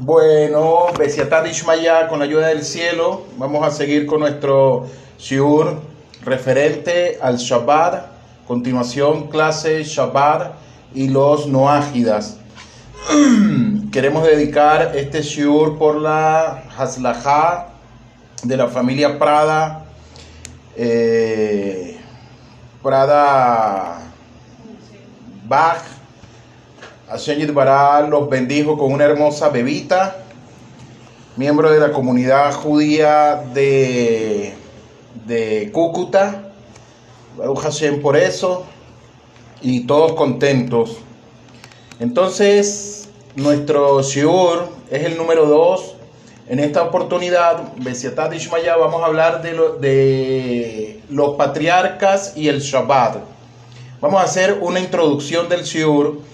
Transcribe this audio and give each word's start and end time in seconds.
Bueno, 0.00 0.86
Besiatad 0.96 1.44
Ishmaya, 1.46 2.06
con 2.06 2.20
la 2.20 2.26
ayuda 2.26 2.46
del 2.46 2.62
cielo, 2.62 3.24
vamos 3.36 3.66
a 3.66 3.72
seguir 3.72 4.06
con 4.06 4.20
nuestro 4.20 4.86
shiur 5.18 5.80
referente 6.22 7.18
al 7.20 7.36
Shabbat. 7.36 8.06
Continuación, 8.46 9.26
clase 9.26 9.82
Shabbat 9.82 10.52
y 10.94 11.08
los 11.08 11.48
Noágidas. 11.48 12.36
Queremos 13.90 14.22
dedicar 14.22 14.92
este 14.94 15.20
shiur 15.22 15.78
por 15.78 15.96
la 15.96 16.62
Haslajá 16.78 17.70
de 18.44 18.56
la 18.56 18.68
familia 18.68 19.18
Prada. 19.18 19.84
eh, 20.76 21.98
Prada 22.84 23.98
Bach. 25.48 25.97
Hashem 27.10 27.38
Yitbará 27.38 28.06
los 28.06 28.28
bendijo 28.28 28.76
con 28.76 28.92
una 28.92 29.04
hermosa 29.04 29.48
bebita, 29.48 30.18
miembro 31.36 31.70
de 31.70 31.80
la 31.80 31.90
comunidad 31.90 32.52
judía 32.52 33.44
de, 33.54 34.52
de 35.26 35.70
Cúcuta. 35.72 36.44
Hashem 37.62 38.02
por 38.02 38.14
eso 38.14 38.66
y 39.62 39.86
todos 39.86 40.12
contentos. 40.12 40.98
Entonces, 41.98 43.08
nuestro 43.36 44.02
shiur 44.02 44.68
es 44.90 45.04
el 45.04 45.16
número 45.16 45.46
2. 45.46 45.94
En 46.48 46.58
esta 46.58 46.82
oportunidad, 46.82 47.72
Besiatat 47.76 48.34
Ishmaya, 48.34 48.76
vamos 48.76 49.02
a 49.02 49.06
hablar 49.06 49.40
de, 49.40 49.54
de 49.80 51.00
los 51.08 51.36
patriarcas 51.36 52.36
y 52.36 52.48
el 52.48 52.60
Shabbat. 52.60 53.16
Vamos 54.02 54.20
a 54.20 54.24
hacer 54.24 54.58
una 54.60 54.78
introducción 54.78 55.48
del 55.48 55.62
shiur 55.62 56.28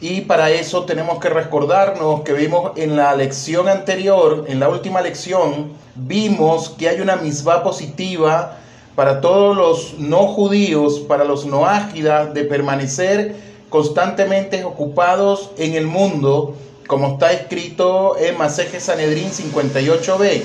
y 0.00 0.20
para 0.22 0.50
eso 0.50 0.84
tenemos 0.84 1.18
que 1.18 1.28
recordarnos 1.28 2.20
que 2.20 2.32
vimos 2.32 2.72
en 2.76 2.96
la 2.96 3.14
lección 3.16 3.68
anterior, 3.68 4.44
en 4.46 4.60
la 4.60 4.68
última 4.68 5.00
lección, 5.00 5.72
vimos 5.96 6.70
que 6.70 6.88
hay 6.88 7.00
una 7.00 7.16
misma 7.16 7.64
positiva 7.64 8.58
para 8.94 9.20
todos 9.20 9.56
los 9.56 9.98
no 9.98 10.28
judíos, 10.28 11.00
para 11.00 11.24
los 11.24 11.46
no 11.46 11.66
ágidas, 11.66 12.32
de 12.32 12.44
permanecer 12.44 13.36
constantemente 13.68 14.64
ocupados 14.64 15.50
en 15.58 15.74
el 15.74 15.86
mundo, 15.86 16.54
como 16.86 17.14
está 17.14 17.32
escrito 17.32 18.16
en 18.18 18.38
Maseje 18.38 18.80
Sanedrín 18.80 19.30
58b. 19.30 20.42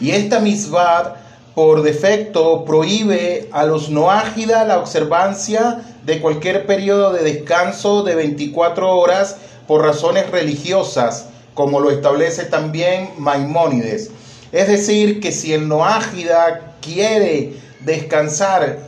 Y 0.00 0.12
esta 0.12 0.38
misbah 0.38 1.16
por 1.58 1.82
defecto 1.82 2.64
prohíbe 2.64 3.48
a 3.50 3.64
los 3.64 3.90
no 3.90 4.12
ágidas 4.12 4.64
la 4.64 4.78
observancia 4.78 5.82
de 6.04 6.20
cualquier 6.20 6.66
periodo 6.66 7.12
de 7.12 7.24
descanso 7.24 8.04
de 8.04 8.14
24 8.14 8.96
horas 8.96 9.38
por 9.66 9.82
razones 9.82 10.30
religiosas, 10.30 11.30
como 11.54 11.80
lo 11.80 11.90
establece 11.90 12.44
también 12.44 13.10
Maimónides. 13.18 14.12
Es 14.52 14.68
decir, 14.68 15.18
que 15.18 15.32
si 15.32 15.52
el 15.52 15.66
no 15.66 15.84
ágida 15.84 16.74
quiere 16.80 17.54
descansar 17.80 18.78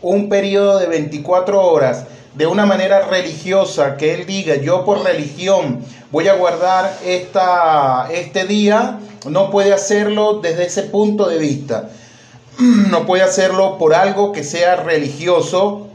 un 0.00 0.28
periodo 0.28 0.78
de 0.78 0.86
24 0.86 1.60
horas 1.60 2.04
de 2.34 2.46
una 2.46 2.64
manera 2.64 3.08
religiosa, 3.08 3.96
que 3.96 4.14
él 4.14 4.24
diga, 4.26 4.54
yo 4.54 4.84
por 4.84 5.02
religión 5.02 5.84
voy 6.12 6.28
a 6.28 6.34
guardar 6.34 6.96
esta, 7.04 8.06
este 8.12 8.44
día, 8.44 9.00
no 9.28 9.50
puede 9.50 9.72
hacerlo 9.72 10.34
desde 10.34 10.66
ese 10.66 10.84
punto 10.84 11.28
de 11.28 11.38
vista. 11.38 11.90
No 12.90 13.06
puede 13.06 13.22
hacerlo 13.22 13.78
por 13.78 13.94
algo 13.94 14.32
que 14.32 14.44
sea 14.44 14.76
religioso. 14.76 15.86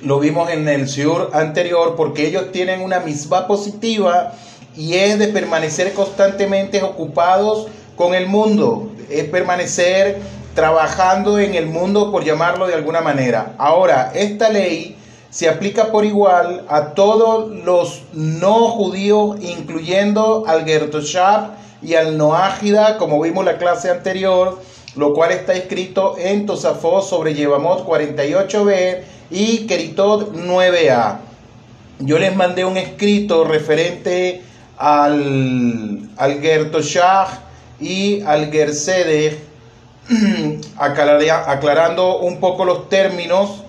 Lo 0.00 0.18
vimos 0.20 0.50
en 0.50 0.68
el 0.68 0.88
Siur 0.88 1.30
anterior, 1.32 1.94
porque 1.96 2.26
ellos 2.26 2.50
tienen 2.52 2.82
una 2.82 3.00
misma 3.00 3.46
positiva 3.46 4.32
y 4.76 4.94
es 4.94 5.18
de 5.18 5.28
permanecer 5.28 5.92
constantemente 5.92 6.82
ocupados 6.82 7.68
con 7.94 8.14
el 8.14 8.26
mundo, 8.26 8.90
es 9.10 9.24
permanecer 9.24 10.18
trabajando 10.54 11.38
en 11.38 11.54
el 11.54 11.66
mundo, 11.66 12.10
por 12.10 12.24
llamarlo 12.24 12.66
de 12.66 12.74
alguna 12.74 13.00
manera. 13.00 13.54
Ahora, 13.58 14.12
esta 14.14 14.48
ley 14.48 14.96
se 15.30 15.48
aplica 15.48 15.90
por 15.92 16.04
igual 16.04 16.64
a 16.68 16.94
todos 16.94 17.50
los 17.50 18.02
no 18.12 18.68
judíos, 18.68 19.36
incluyendo 19.40 20.44
al 20.46 20.64
Gertoshab 20.64 21.50
y 21.82 21.94
al 21.94 22.16
Noágida, 22.16 22.96
como 22.96 23.20
vimos 23.20 23.42
en 23.46 23.52
la 23.52 23.58
clase 23.58 23.90
anterior, 23.90 24.58
lo 24.96 25.14
cual 25.14 25.32
está 25.32 25.54
escrito 25.54 26.16
en 26.18 26.46
Tosafot 26.46 27.02
sobre 27.04 27.34
Yevamot 27.34 27.86
48b 27.86 28.98
y 29.30 29.66
Keritot 29.66 30.32
9a. 30.34 31.18
Yo 32.00 32.18
les 32.18 32.34
mandé 32.34 32.64
un 32.64 32.76
escrito 32.76 33.44
referente 33.44 34.42
al, 34.76 36.08
al 36.16 36.40
Gertoshab 36.40 37.28
y 37.80 38.20
al 38.22 38.50
Gersedech, 38.52 39.38
aclara- 40.76 41.50
aclarando 41.50 42.18
un 42.18 42.38
poco 42.40 42.64
los 42.64 42.88
términos 42.88 43.62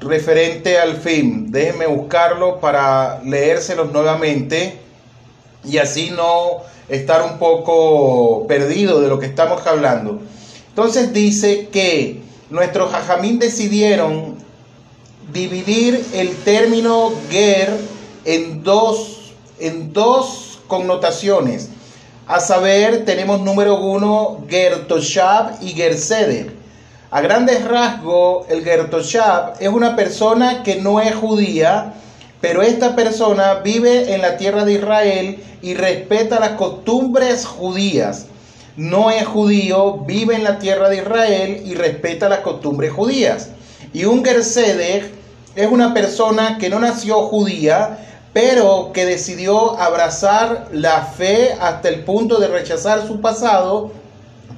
referente 0.00 0.78
al 0.78 0.96
fin. 0.96 1.50
Déjenme 1.50 1.86
buscarlo 1.86 2.60
para 2.60 3.20
leérselos 3.24 3.90
nuevamente 3.92 4.78
y 5.64 5.78
así 5.78 6.10
no 6.10 6.62
estar 6.88 7.22
un 7.22 7.38
poco 7.38 8.46
perdido 8.46 9.00
de 9.00 9.08
lo 9.08 9.18
que 9.18 9.26
estamos 9.26 9.66
hablando. 9.66 10.20
Entonces 10.68 11.12
dice 11.12 11.68
que 11.72 12.22
nuestros 12.50 12.92
jajamín 12.92 13.38
decidieron 13.38 14.36
dividir 15.32 16.04
el 16.14 16.34
término 16.36 17.12
ger 17.30 17.76
en 18.24 18.62
dos, 18.62 19.32
en 19.58 19.92
dos 19.92 20.60
connotaciones. 20.66 21.70
A 22.26 22.40
saber, 22.40 23.04
tenemos 23.04 23.40
número 23.40 23.80
uno, 23.80 24.44
Gertoshab 24.48 25.62
y 25.62 25.70
Gersede. 25.70 26.50
A 27.10 27.20
grandes 27.20 27.64
rasgos, 27.64 28.46
el 28.48 28.64
Gertoshab 28.64 29.54
es 29.60 29.68
una 29.68 29.94
persona 29.94 30.64
que 30.64 30.76
no 30.76 31.00
es 31.00 31.14
judía, 31.14 31.94
pero 32.40 32.62
esta 32.62 32.94
persona 32.94 33.54
vive 33.64 34.14
en 34.14 34.22
la 34.22 34.36
tierra 34.36 34.64
de 34.64 34.74
Israel 34.74 35.38
y 35.62 35.74
respeta 35.74 36.38
las 36.38 36.52
costumbres 36.52 37.44
judías. 37.44 38.26
No 38.76 39.10
es 39.10 39.26
judío, 39.26 39.98
vive 40.06 40.34
en 40.34 40.44
la 40.44 40.58
tierra 40.58 40.88
de 40.88 40.98
Israel 40.98 41.62
y 41.64 41.74
respeta 41.74 42.28
las 42.28 42.40
costumbres 42.40 42.92
judías. 42.92 43.48
Y 43.92 44.04
un 44.04 44.22
Gersedech 44.24 45.10
es 45.54 45.66
una 45.70 45.94
persona 45.94 46.58
que 46.58 46.68
no 46.68 46.78
nació 46.78 47.22
judía, 47.22 47.98
pero 48.34 48.90
que 48.92 49.06
decidió 49.06 49.78
abrazar 49.80 50.68
la 50.70 51.06
fe 51.06 51.54
hasta 51.58 51.88
el 51.88 52.04
punto 52.04 52.38
de 52.38 52.48
rechazar 52.48 53.06
su 53.06 53.22
pasado 53.22 53.90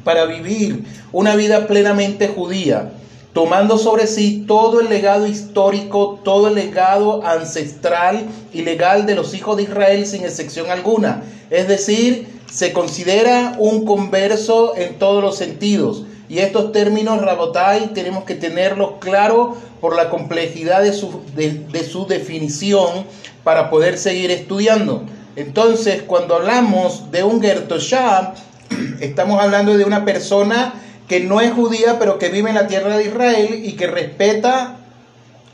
para 0.03 0.25
vivir 0.25 0.85
una 1.13 1.37
vida 1.37 1.69
plenamente 1.69 2.27
judía, 2.27 2.91
tomando 3.33 3.79
sobre 3.79 4.07
sí 4.07 4.45
todo 4.47 4.81
el 4.81 4.89
legado 4.89 5.27
histórico, 5.27 6.21
todo 6.25 6.49
el 6.49 6.55
legado 6.55 7.25
ancestral 7.25 8.27
y 8.53 8.63
legal 8.63 9.07
de 9.07 9.15
los 9.15 9.35
hijos 9.35 9.57
de 9.57 9.65
Israel 9.65 10.07
sin 10.07 10.25
excepción 10.25 10.71
alguna. 10.71 11.23
Es 11.51 11.69
decir, 11.69 12.39
se 12.51 12.73
considera 12.73 13.55
un 13.59 13.85
converso 13.85 14.75
en 14.77 14.99
todos 14.99 15.23
los 15.23 15.37
sentidos. 15.37 16.05
Y 16.29 16.41
estos 16.41 16.73
términos, 16.73 17.23
Rabotai, 17.23 17.95
tenemos 17.95 18.25
que 18.25 18.35
tenerlos 18.35 18.93
claros 19.01 19.57
por 19.81 19.97
la 19.97 20.11
complejidad 20.11 20.83
de 20.83 20.93
su, 20.93 21.23
de, 21.35 21.85
su 21.85 22.07
definición 22.07 23.07
para 23.45 23.71
poder 23.71 23.97
seguir 23.97 24.31
estudiando. 24.31 25.05
Entonces, 25.37 26.03
cuando 26.03 26.35
hablamos 26.35 27.11
de 27.11 27.23
un 27.23 27.41
Gertoshab, 27.41 28.35
estamos 29.01 29.41
hablando 29.41 29.77
de 29.79 29.85
una 29.85 30.05
persona 30.05 30.75
que 31.09 31.21
no 31.21 31.41
es 31.41 31.53
judía, 31.53 31.99
pero 31.99 32.19
que 32.19 32.29
vive 32.29 32.51
en 32.51 32.55
la 32.55 32.67
tierra 32.67 32.97
de 32.97 33.05
Israel 33.05 33.63
y 33.65 33.73
que 33.73 33.87
respeta 33.87 34.77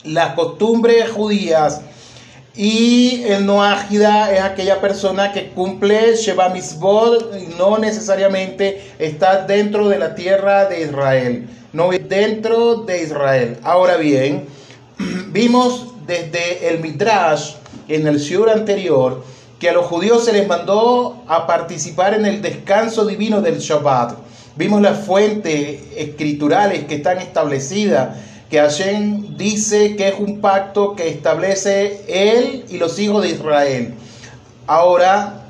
las 0.03 0.35
costumbres 0.35 1.11
judías. 1.11 1.81
Y 2.57 3.23
el 3.25 3.47
no 3.47 3.65
ágida 3.65 4.33
es 4.33 4.43
aquella 4.43 4.81
persona 4.81 5.33
que 5.33 5.49
cumple 5.49 6.15
Sheba 6.17 6.51
Mitzvot 6.51 7.35
y 7.37 7.55
no 7.57 7.79
necesariamente 7.79 8.93
está 8.99 9.45
dentro 9.45 9.89
de 9.89 9.99
la 9.99 10.15
tierra 10.15 10.67
de 10.67 10.83
Israel, 10.83 11.49
no 11.73 11.91
dentro 11.91 12.77
de 12.77 13.03
Israel. 13.03 13.59
Ahora 13.65 13.97
bien, 13.97 14.47
vimos 15.33 15.95
desde 16.07 16.69
el 16.69 16.81
Midrash 16.81 17.55
en 17.89 18.07
el 18.07 18.19
Shiur 18.19 18.51
anterior 18.51 19.25
que 19.65 19.71
a 19.71 19.73
los 19.73 19.87
judíos 19.87 20.27
se 20.27 20.35
les 20.35 20.47
mandó 20.47 21.25
a 21.27 21.47
participar 21.47 22.13
en 22.13 22.27
el 22.27 22.43
descanso 22.43 23.07
divino 23.07 23.41
del 23.41 23.61
Shabbat. 23.61 24.13
Vimos 24.57 24.83
las 24.83 25.07
fuentes 25.07 25.81
escriturales 25.97 26.85
que 26.85 26.97
están 26.97 27.17
establecidas, 27.17 28.19
que 28.51 28.59
Hashem 28.59 29.39
dice 29.39 29.97
que 29.97 30.09
es 30.09 30.17
un 30.19 30.43
pacto 30.43 30.95
que 30.95 31.09
establece 31.09 32.05
él 32.09 32.67
y 32.69 32.77
los 32.77 32.99
hijos 32.99 33.23
de 33.23 33.31
Israel. 33.31 33.95
Ahora, 34.67 35.47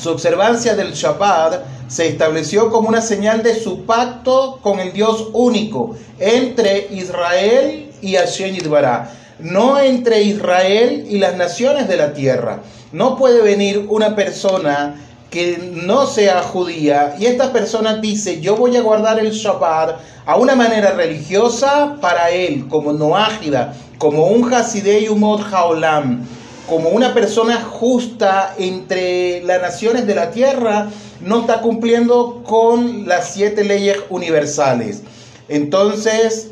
su 0.00 0.08
observancia 0.08 0.74
del 0.74 0.94
Shabbat 0.94 1.62
se 1.86 2.08
estableció 2.08 2.70
como 2.70 2.88
una 2.88 3.02
señal 3.02 3.42
de 3.42 3.60
su 3.60 3.84
pacto 3.84 4.58
con 4.62 4.80
el 4.80 4.94
Dios 4.94 5.28
único 5.34 5.96
entre 6.18 6.86
Israel 6.92 7.90
y 8.00 8.14
Hashem 8.14 8.54
Yitbará. 8.54 9.12
no 9.38 9.78
entre 9.78 10.22
Israel 10.22 11.06
y 11.10 11.18
las 11.18 11.36
naciones 11.36 11.88
de 11.88 11.98
la 11.98 12.14
tierra. 12.14 12.60
No 12.92 13.16
puede 13.16 13.40
venir 13.42 13.86
una 13.88 14.16
persona 14.16 14.96
que 15.30 15.70
no 15.72 16.06
sea 16.06 16.42
judía 16.42 17.14
y 17.18 17.26
esta 17.26 17.52
persona 17.52 17.98
dice, 17.98 18.40
yo 18.40 18.56
voy 18.56 18.76
a 18.76 18.82
guardar 18.82 19.20
el 19.20 19.30
Shabbat 19.30 20.00
a 20.26 20.36
una 20.36 20.56
manera 20.56 20.90
religiosa 20.90 21.98
para 22.00 22.30
él, 22.30 22.66
como 22.68 22.92
Noágida, 22.92 23.74
como 23.98 24.26
un 24.26 24.52
Hasidei 24.52 25.08
Umod 25.08 25.42
Haolam, 25.52 26.26
como 26.68 26.88
una 26.88 27.14
persona 27.14 27.60
justa 27.60 28.54
entre 28.58 29.42
las 29.44 29.62
naciones 29.62 30.06
de 30.06 30.14
la 30.16 30.32
tierra, 30.32 30.88
no 31.20 31.40
está 31.40 31.60
cumpliendo 31.60 32.42
con 32.44 33.06
las 33.06 33.32
siete 33.32 33.62
leyes 33.62 33.98
universales. 34.08 35.02
Entonces, 35.48 36.50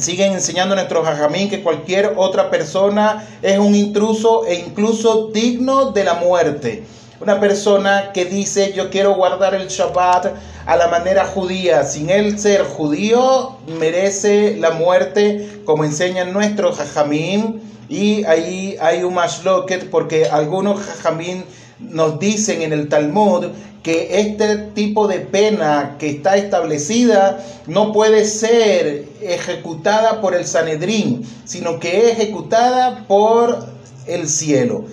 siguen 0.00 0.32
enseñando 0.32 0.74
a 0.74 0.76
nuestros 0.76 1.06
hajamín 1.06 1.48
que 1.48 1.62
cualquier 1.62 2.14
otra 2.16 2.50
persona 2.50 3.26
es 3.42 3.58
un 3.58 3.74
intruso 3.74 4.46
e 4.46 4.54
incluso 4.54 5.28
digno 5.32 5.90
de 5.92 6.04
la 6.04 6.14
muerte. 6.14 6.84
Una 7.20 7.40
persona 7.40 8.12
que 8.12 8.26
dice 8.26 8.74
yo 8.74 8.90
quiero 8.90 9.14
guardar 9.14 9.54
el 9.54 9.68
Shabbat 9.68 10.34
a 10.66 10.76
la 10.76 10.88
manera 10.88 11.24
judía, 11.24 11.84
sin 11.84 12.10
él 12.10 12.38
ser 12.38 12.64
judío, 12.64 13.56
merece 13.78 14.56
la 14.56 14.72
muerte, 14.72 15.62
como 15.64 15.84
enseñan 15.84 16.32
nuestros 16.32 16.78
hajamim. 16.78 17.60
Y 17.88 18.24
ahí 18.24 18.76
hay 18.80 19.02
un 19.02 19.14
mashloket 19.14 19.88
porque 19.88 20.26
algunos 20.26 20.80
hajamim 20.80 21.44
nos 21.78 22.18
dicen 22.18 22.62
en 22.62 22.72
el 22.72 22.88
Talmud 22.88 23.46
que 23.86 24.18
este 24.18 24.56
tipo 24.74 25.06
de 25.06 25.20
pena 25.20 25.94
que 25.96 26.10
está 26.10 26.34
establecida 26.34 27.38
no 27.68 27.92
puede 27.92 28.24
ser 28.24 29.08
ejecutada 29.22 30.20
por 30.20 30.34
el 30.34 30.44
Sanedrín, 30.44 31.24
sino 31.44 31.78
que 31.78 31.98
es 31.98 32.18
ejecutada 32.18 33.04
por 33.06 33.64
el 34.08 34.28
cielo. 34.28 34.86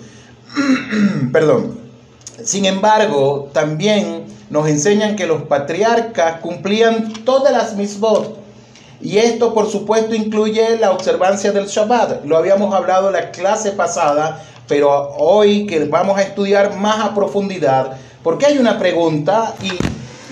Perdón. 1.32 1.76
Sin 2.44 2.66
embargo, 2.66 3.50
también 3.52 4.26
nos 4.48 4.68
enseñan 4.68 5.16
que 5.16 5.26
los 5.26 5.42
patriarcas 5.42 6.38
cumplían 6.38 7.12
todas 7.24 7.52
las 7.52 7.74
misbot. 7.74 8.38
Y 9.00 9.18
esto, 9.18 9.54
por 9.54 9.68
supuesto, 9.68 10.14
incluye 10.14 10.78
la 10.78 10.92
observancia 10.92 11.50
del 11.50 11.66
Shabbat. 11.66 12.24
Lo 12.26 12.36
habíamos 12.36 12.72
hablado 12.72 13.08
en 13.08 13.14
la 13.14 13.32
clase 13.32 13.72
pasada, 13.72 14.40
pero 14.68 15.16
hoy 15.18 15.66
que 15.66 15.84
vamos 15.86 16.16
a 16.16 16.22
estudiar 16.22 16.76
más 16.76 17.04
a 17.04 17.12
profundidad, 17.12 17.96
porque 18.24 18.46
hay 18.46 18.58
una 18.58 18.78
pregunta 18.78 19.54
y 19.62 19.70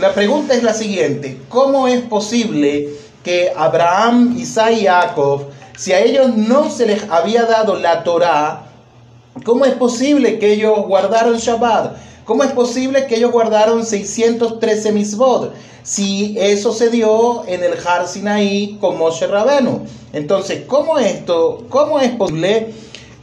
la 0.00 0.14
pregunta 0.14 0.54
es 0.54 0.62
la 0.64 0.72
siguiente, 0.72 1.38
¿cómo 1.50 1.86
es 1.86 2.00
posible 2.00 2.88
que 3.22 3.52
Abraham, 3.54 4.34
Isaac 4.38 4.72
y 4.80 4.86
Jacob, 4.86 5.44
si 5.76 5.92
a 5.92 6.00
ellos 6.00 6.34
no 6.34 6.70
se 6.70 6.86
les 6.86 7.04
había 7.10 7.44
dado 7.44 7.76
la 7.76 8.02
Torá, 8.02 8.64
¿cómo 9.44 9.66
es 9.66 9.74
posible 9.74 10.38
que 10.38 10.54
ellos 10.54 10.74
guardaron 10.86 11.36
Shabbat? 11.36 11.96
¿Cómo 12.24 12.44
es 12.44 12.52
posible 12.52 13.06
que 13.06 13.16
ellos 13.16 13.30
guardaron 13.30 13.84
613 13.84 14.92
misbod? 14.92 15.50
Si 15.82 16.34
eso 16.38 16.72
se 16.72 16.88
dio 16.88 17.46
en 17.46 17.62
el 17.62 17.74
Har 17.86 18.08
Sinaí 18.08 18.78
con 18.80 18.96
Moshe 18.96 19.26
Rabenu. 19.26 19.82
Entonces, 20.12 20.62
¿cómo 20.66 20.98
esto, 20.98 21.66
cómo 21.68 22.00
es 22.00 22.12
posible? 22.12 22.72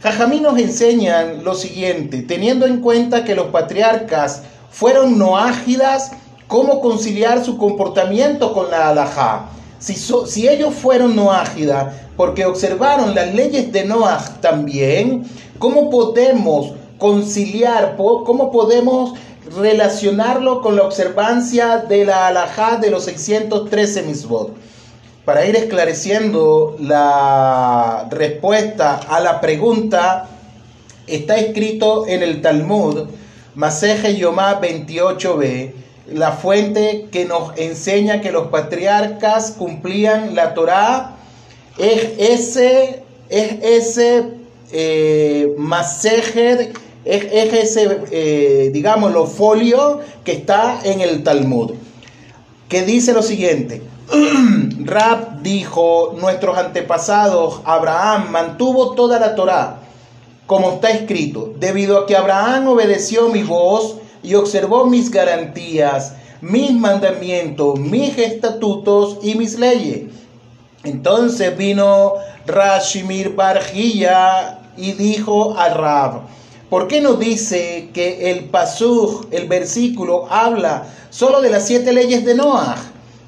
Jajamí 0.01 0.39
nos 0.39 0.57
enseñan 0.57 1.44
lo 1.44 1.56
siguiente, 1.56 2.21
teniendo 2.21 2.66
en 2.66 2.81
cuenta 2.81 3.25
que 3.25 3.36
los 3.36 3.48
patriarcas 3.48 4.44
fueron 4.71 5.18
noágidas, 5.18 6.12
cómo 6.48 6.81
conciliar 6.81 7.44
su 7.44 7.57
comportamiento 7.57 8.54
con 8.54 8.71
la 8.71 8.89
alajá. 8.89 9.50
Si, 9.80 9.95
si 9.95 10.48
ellos 10.48 10.74
fueron 10.74 11.16
noágidas 11.16 11.94
porque 12.18 12.45
observaron 12.45 13.16
las 13.16 13.33
leyes 13.33 13.71
de 13.71 13.86
Noah 13.86 14.42
también, 14.42 15.24
¿cómo 15.57 15.89
podemos 15.89 16.74
conciliar, 16.98 17.95
cómo 17.98 18.51
podemos 18.51 19.13
relacionarlo 19.57 20.62
con 20.62 20.75
la 20.75 20.83
observancia 20.83 21.77
de 21.77 22.06
la 22.06 22.27
alajá 22.27 22.75
de 22.75 22.92
los 22.92 23.06
613 23.06 24.04
misbot? 24.04 24.54
Para 25.24 25.45
ir 25.45 25.56
esclareciendo 25.56 26.75
la 26.80 28.07
respuesta 28.10 29.00
a 29.07 29.19
la 29.21 29.39
pregunta, 29.39 30.27
está 31.07 31.38
escrito 31.38 32.06
en 32.07 32.24
el 32.24 32.42
Talmud 32.42 33.07
Maseje 33.60 34.16
Yomá 34.16 34.62
28b, 34.62 35.74
la 36.14 36.32
fuente 36.32 37.10
que 37.12 37.26
nos 37.26 37.58
enseña 37.58 38.22
que 38.22 38.32
los 38.32 38.48
patriarcas 38.48 39.52
cumplían 39.52 40.34
la 40.34 40.54
Torá, 40.54 41.18
es 41.78 42.08
ese, 42.18 43.04
es 43.28 43.62
ese 43.62 44.30
eh, 44.72 45.54
es, 47.04 47.54
ese, 47.54 48.00
eh, 48.12 48.70
digamos, 48.72 49.12
lo 49.12 49.26
folio 49.26 50.00
que 50.24 50.32
está 50.32 50.80
en 50.86 51.02
el 51.02 51.24
Talmud, 51.24 51.74
que 52.70 52.84
dice 52.84 53.12
lo 53.12 53.22
siguiente. 53.22 53.82
Rab 54.86 55.42
dijo, 55.42 56.16
nuestros 56.18 56.58
antepasados, 56.58 57.60
Abraham 57.66 58.32
mantuvo 58.32 58.96
toda 58.96 59.20
la 59.20 59.36
Torá 59.36 59.89
como 60.50 60.72
está 60.72 60.90
escrito, 60.90 61.54
debido 61.60 62.00
a 62.00 62.07
que 62.07 62.18
Abraham 62.18 62.69
obedeció 62.69 63.30
mi 63.30 63.44
voz 63.44 63.98
y 64.24 64.34
observó 64.34 64.88
mis 64.88 65.12
garantías, 65.12 66.13
mis 66.42 66.74
mandamientos, 66.74 67.80
mis 67.80 68.18
estatutos 68.18 69.19
y 69.22 69.36
mis 69.36 69.60
leyes. 69.60 70.06
Entonces 70.84 71.56
vino 71.56 72.13
Rashimir 72.48 73.36
Barjilla 73.36 74.62
y 74.75 74.94
dijo 74.94 75.56
a 75.56 75.69
Rab, 75.69 76.22
¿por 76.68 76.88
qué 76.88 77.00
no 77.00 77.13
dice 77.13 77.92
que 77.94 78.31
el 78.31 78.45
pasuj, 78.45 79.28
el 79.30 79.48
versículo, 79.48 80.25
habla 80.31 80.88
solo 81.12 81.42
de 81.42 81.52
las 81.52 81.68
siete 81.68 81.94
leyes 81.94 82.25
de 82.25 82.34
Noah? 82.34 82.75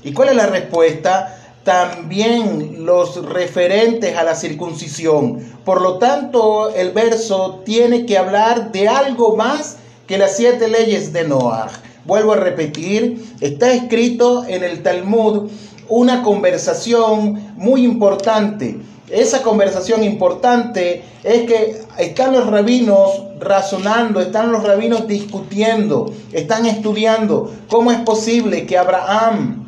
¿Y 0.04 0.12
cuál 0.14 0.30
es 0.30 0.36
la 0.38 0.48
respuesta? 0.48 1.41
También 1.64 2.86
los 2.86 3.24
referentes 3.26 4.18
a 4.18 4.24
la 4.24 4.36
circuncisión. 4.36 5.40
Por 5.64 5.82
lo 5.82 5.98
tanto, 5.98 6.74
el 6.74 6.92
verso 6.92 7.62
tiene 7.66 8.06
que 8.06 8.18
hablar 8.18 8.72
de 8.72 8.88
algo 8.88 9.36
más 9.36 9.78
que 10.08 10.18
las 10.18 10.36
siete 10.36 10.68
leyes 10.68 11.14
de 11.14 11.28
Noah. 11.28 11.70
Vuelvo 12.06 12.34
a 12.34 12.38
repetir, 12.38 13.24
está 13.42 13.74
escrito 13.74 14.44
en 14.48 14.64
el 14.64 14.82
Talmud 14.82 15.52
una 15.88 16.24
conversación 16.24 17.54
muy 17.58 17.84
importante. 17.84 18.80
Esa 19.10 19.44
conversación 19.44 20.04
importante 20.04 21.04
es 21.24 21.42
que 21.44 21.82
están 22.00 22.32
los 22.34 22.48
rabinos 22.48 23.24
razonando, 23.40 24.22
están 24.22 24.52
los 24.52 24.64
rabinos 24.64 25.06
discutiendo, 25.06 26.12
están 26.32 26.66
estudiando 26.66 27.52
cómo 27.70 27.92
es 27.92 28.00
posible 28.00 28.66
que 28.66 28.78
Abraham, 28.78 29.61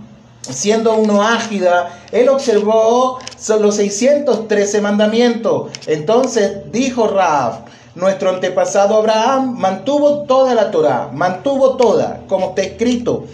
siendo 0.50 0.96
uno 0.96 1.22
ágida, 1.22 2.02
él 2.12 2.30
observó 2.30 3.20
los 3.60 3.76
613 3.76 4.82
mandamientos. 4.82 5.72
Entonces 5.88 6.72
dijo 6.72 7.08
Raab, 7.08 7.66
nuestro 7.96 8.30
antepasado 8.30 8.96
Abraham 8.96 9.56
mantuvo 9.58 10.24
toda 10.24 10.54
la 10.56 10.72
Torah, 10.72 11.10
mantuvo 11.14 11.78
toda, 11.78 12.22
como 12.28 12.50
está 12.50 12.64
escrito. 12.64 13.26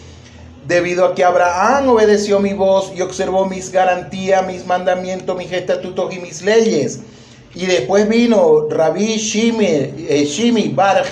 Debido 0.67 1.05
a 1.05 1.15
que 1.15 1.23
Abraham 1.23 1.89
obedeció 1.89 2.39
mi 2.39 2.53
voz 2.53 2.91
y 2.95 3.01
observó 3.01 3.45
mis 3.45 3.71
garantías, 3.71 4.45
mis 4.45 4.67
mandamientos, 4.67 5.35
mis 5.35 5.51
estatutos 5.51 6.13
y 6.13 6.19
mis 6.19 6.43
leyes. 6.43 6.99
Y 7.55 7.65
después 7.65 8.07
vino 8.07 8.67
Rabí 8.69 9.17
Shimi, 9.17 9.65
eh, 9.65 10.27
Shimi 10.29 10.69
Bar 10.69 11.03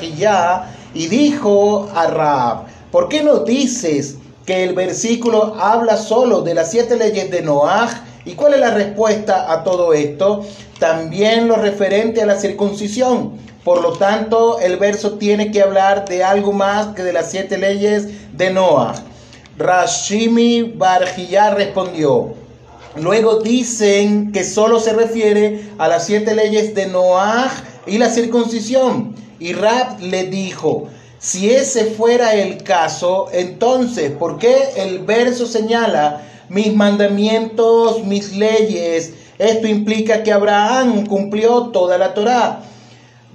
y 0.94 1.08
dijo 1.08 1.90
a 1.96 2.06
Raab, 2.08 2.66
¿por 2.92 3.10
qué 3.10 3.24
no 3.24 3.40
dices 3.40 4.18
que 4.48 4.64
el 4.64 4.74
versículo 4.74 5.56
habla 5.60 5.98
solo 5.98 6.42
de 6.42 6.54
las 6.54 6.72
siete 6.72 6.96
leyes 6.96 7.30
de 7.30 7.42
Noaj. 7.42 7.92
¿Y 8.24 8.34
cuál 8.34 8.54
es 8.54 8.62
la 8.62 8.72
respuesta 8.72 9.52
a 9.52 9.66
todo 9.66 9.94
esto? 9.94 10.46
También 10.80 11.50
lo 11.50 11.58
referente 11.58 12.22
a 12.22 12.26
la 12.26 12.40
circuncisión. 12.40 13.34
Por 13.66 13.82
lo 13.82 13.92
tanto, 13.98 14.60
el 14.60 14.78
verso 14.78 15.18
tiene 15.18 15.52
que 15.52 15.62
hablar 15.62 16.08
de 16.08 16.24
algo 16.24 16.54
más 16.54 16.96
que 16.96 17.04
de 17.04 17.12
las 17.12 17.30
siete 17.30 17.58
leyes 17.58 18.08
de 18.38 18.50
Noah. 18.52 18.96
Rashimi 19.58 20.64
Barjillá 20.64 21.50
respondió. 21.50 22.34
Luego 22.96 23.42
dicen 23.42 24.32
que 24.32 24.46
solo 24.46 24.80
se 24.80 24.94
refiere 24.94 25.72
a 25.78 25.90
las 25.90 26.06
siete 26.06 26.34
leyes 26.34 26.74
de 26.74 26.86
Noah 26.86 27.52
y 27.86 27.98
la 27.98 28.10
circuncisión. 28.10 29.14
Y 29.40 29.52
Rab 29.52 30.00
le 30.00 30.24
dijo, 30.24 30.88
si 31.20 31.50
ese 31.50 31.86
fuera 31.86 32.36
el 32.36 32.64
caso, 32.64 33.28
entonces, 33.32 34.12
¿por 34.12 34.38
qué 34.38 34.56
el 34.78 35.00
verso 35.00 35.48
señala 35.48 36.22
mis 36.50 36.76
mandamientos, 36.76 38.04
mis 38.04 38.36
leyes? 38.36 39.14
Esto 39.40 39.68
implica 39.68 40.24
que 40.24 40.32
Abraham 40.32 41.06
cumplió 41.06 41.68
toda 41.68 41.98
la 41.98 42.14
Torá. 42.14 42.62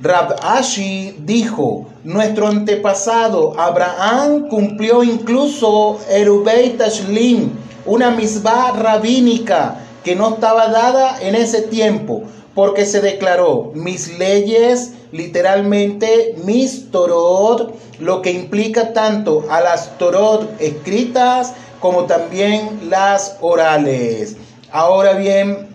Rab 0.00 0.36
Ashi 0.42 1.16
dijo, 1.18 1.86
nuestro 2.04 2.48
antepasado 2.48 3.58
Abraham 3.58 4.48
cumplió 4.48 5.02
incluso 5.02 5.98
Erubei 6.10 6.70
Tashlim, 6.70 7.50
una 7.86 8.10
misbah 8.10 8.72
rabínica 8.72 9.78
que 10.02 10.16
no 10.16 10.34
estaba 10.34 10.68
dada 10.68 11.20
en 11.20 11.34
ese 11.34 11.62
tiempo. 11.62 12.22
porque 12.54 12.84
se 12.84 13.00
declaró 13.00 13.72
mis 13.74 14.18
leyes, 14.18 14.92
literalmente 15.12 16.35
mis 16.45 16.90
Torot, 16.90 17.75
lo 18.00 18.23
que 18.23 18.33
implica 18.33 18.92
tanto 18.92 19.45
a 19.49 19.61
las 19.61 19.97
Torot 19.99 20.61
escritas 20.61 21.54
como 21.81 22.04
también 22.04 22.88
las 22.88 23.37
orales. 23.40 24.37
Ahora 24.71 25.12
bien, 25.12 25.69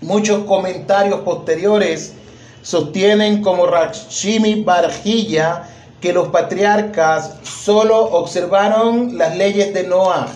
muchos 0.00 0.44
comentarios 0.44 1.20
posteriores 1.20 2.14
sostienen 2.62 3.42
como 3.42 3.66
Rashimi 3.66 4.62
Barjilla 4.62 5.68
que 6.00 6.12
los 6.12 6.28
patriarcas 6.28 7.36
solo 7.42 8.04
observaron 8.04 9.16
las 9.18 9.36
leyes 9.36 9.72
de 9.72 9.84
Noah, 9.84 10.28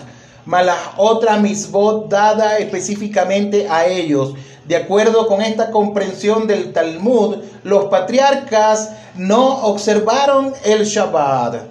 mas 0.45 0.65
las 0.65 0.79
otras 0.97 1.39
misbot 1.39 2.09
dada 2.09 2.57
específicamente 2.57 3.67
a 3.69 3.85
ellos. 3.85 4.33
De 4.65 4.75
acuerdo 4.75 5.27
con 5.27 5.41
esta 5.41 5.71
comprensión 5.71 6.45
del 6.45 6.71
Talmud, 6.71 7.37
los 7.63 7.85
patriarcas 7.85 8.91
no 9.15 9.63
observaron 9.63 10.53
el 10.63 10.85
Shabbat. 10.85 11.63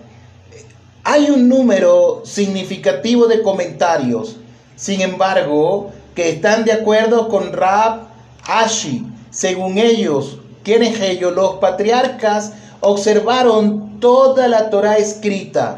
Hay 1.05 1.31
un 1.31 1.49
número 1.49 2.23
significativo 2.25 3.27
de 3.27 3.43
comentarios, 3.43 4.37
sin 4.77 5.01
embargo, 5.01 5.91
que 6.15 6.31
están 6.31 6.65
de 6.65 6.73
acuerdo 6.73 7.29
con 7.29 7.53
Rab 7.53 8.09
Ashi. 8.45 9.07
Según 9.31 9.79
ellos, 9.79 10.39
quienes 10.65 11.01
ellos, 11.01 11.33
los 11.33 11.55
patriarcas, 11.55 12.53
observaron 12.81 14.01
toda 14.01 14.49
la 14.49 14.69
Torah 14.71 14.97
escrita, 14.97 15.77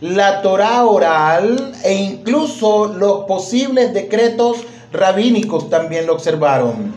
la 0.00 0.40
Torah 0.42 0.84
oral 0.84 1.72
e 1.84 1.94
incluso 1.94 2.86
los 2.86 3.24
posibles 3.26 3.92
decretos 3.92 4.58
rabínicos 4.94 5.68
también 5.68 6.06
lo 6.06 6.14
observaron. 6.14 6.94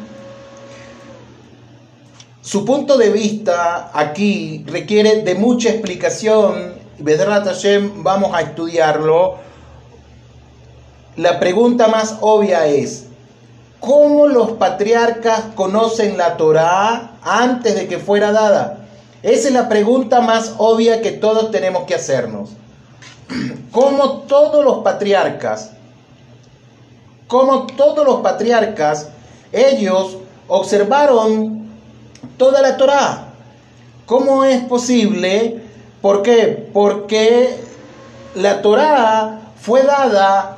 Su 2.41 2.63
punto 2.63 2.97
de 2.97 3.09
vista 3.09 3.91
aquí 3.93 4.63
requiere 4.67 5.23
de 5.23 5.35
mucha 5.35 5.69
explicación. 5.69 6.75
Hashem, 7.03 8.03
vamos 8.03 8.33
a 8.33 8.41
estudiarlo. 8.41 9.35
La 11.17 11.39
pregunta 11.39 11.89
más 11.89 12.19
obvia 12.21 12.67
es, 12.67 13.07
¿cómo 13.81 14.27
los 14.27 14.51
patriarcas 14.53 15.41
conocen 15.55 16.17
la 16.17 16.37
Torah 16.37 17.17
antes 17.21 17.75
de 17.75 17.87
que 17.87 17.97
fuera 17.97 18.31
dada? 18.31 18.87
Esa 19.23 19.49
es 19.49 19.53
la 19.53 19.67
pregunta 19.67 20.21
más 20.21 20.53
obvia 20.57 21.01
que 21.01 21.11
todos 21.11 21.51
tenemos 21.51 21.83
que 21.83 21.95
hacernos. 21.95 22.51
¿Cómo 23.71 24.21
todos 24.21 24.63
los 24.63 24.77
patriarcas, 24.83 25.71
como 27.27 27.67
todos 27.67 28.05
los 28.05 28.21
patriarcas, 28.21 29.09
ellos 29.51 30.17
observaron 30.47 31.67
toda 32.37 32.61
la 32.61 32.77
Torah? 32.77 33.27
¿Cómo 34.05 34.43
es 34.43 34.63
posible? 34.63 35.61
¿Por 36.01 36.21
qué? 36.21 36.69
Porque 36.71 37.57
la 38.35 38.61
Torah 38.61 39.41
fue 39.59 39.83
dada 39.83 40.55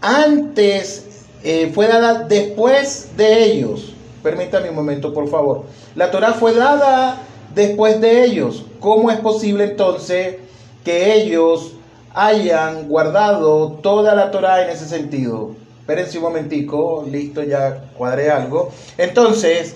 antes, 0.00 1.26
eh, 1.42 1.72
fue 1.74 1.88
dada 1.88 2.24
después 2.24 3.16
de 3.16 3.44
ellos. 3.44 3.92
Permítame 4.22 4.70
un 4.70 4.76
momento, 4.76 5.12
por 5.12 5.28
favor. 5.28 5.64
La 5.96 6.10
Torah 6.10 6.34
fue 6.34 6.54
dada 6.54 7.18
después 7.54 8.00
de 8.00 8.24
ellos. 8.24 8.64
¿Cómo 8.80 9.10
es 9.10 9.18
posible 9.18 9.64
entonces 9.64 10.36
que 10.84 11.14
ellos 11.14 11.72
hayan 12.14 12.88
guardado 12.88 13.78
toda 13.82 14.14
la 14.14 14.30
Torah 14.30 14.62
en 14.62 14.70
ese 14.70 14.86
sentido? 14.86 15.63
Espérense 15.84 16.16
un 16.16 16.24
momentico, 16.24 17.04
listo, 17.06 17.42
ya 17.42 17.90
cuadré 17.94 18.30
algo. 18.30 18.70
Entonces, 18.96 19.74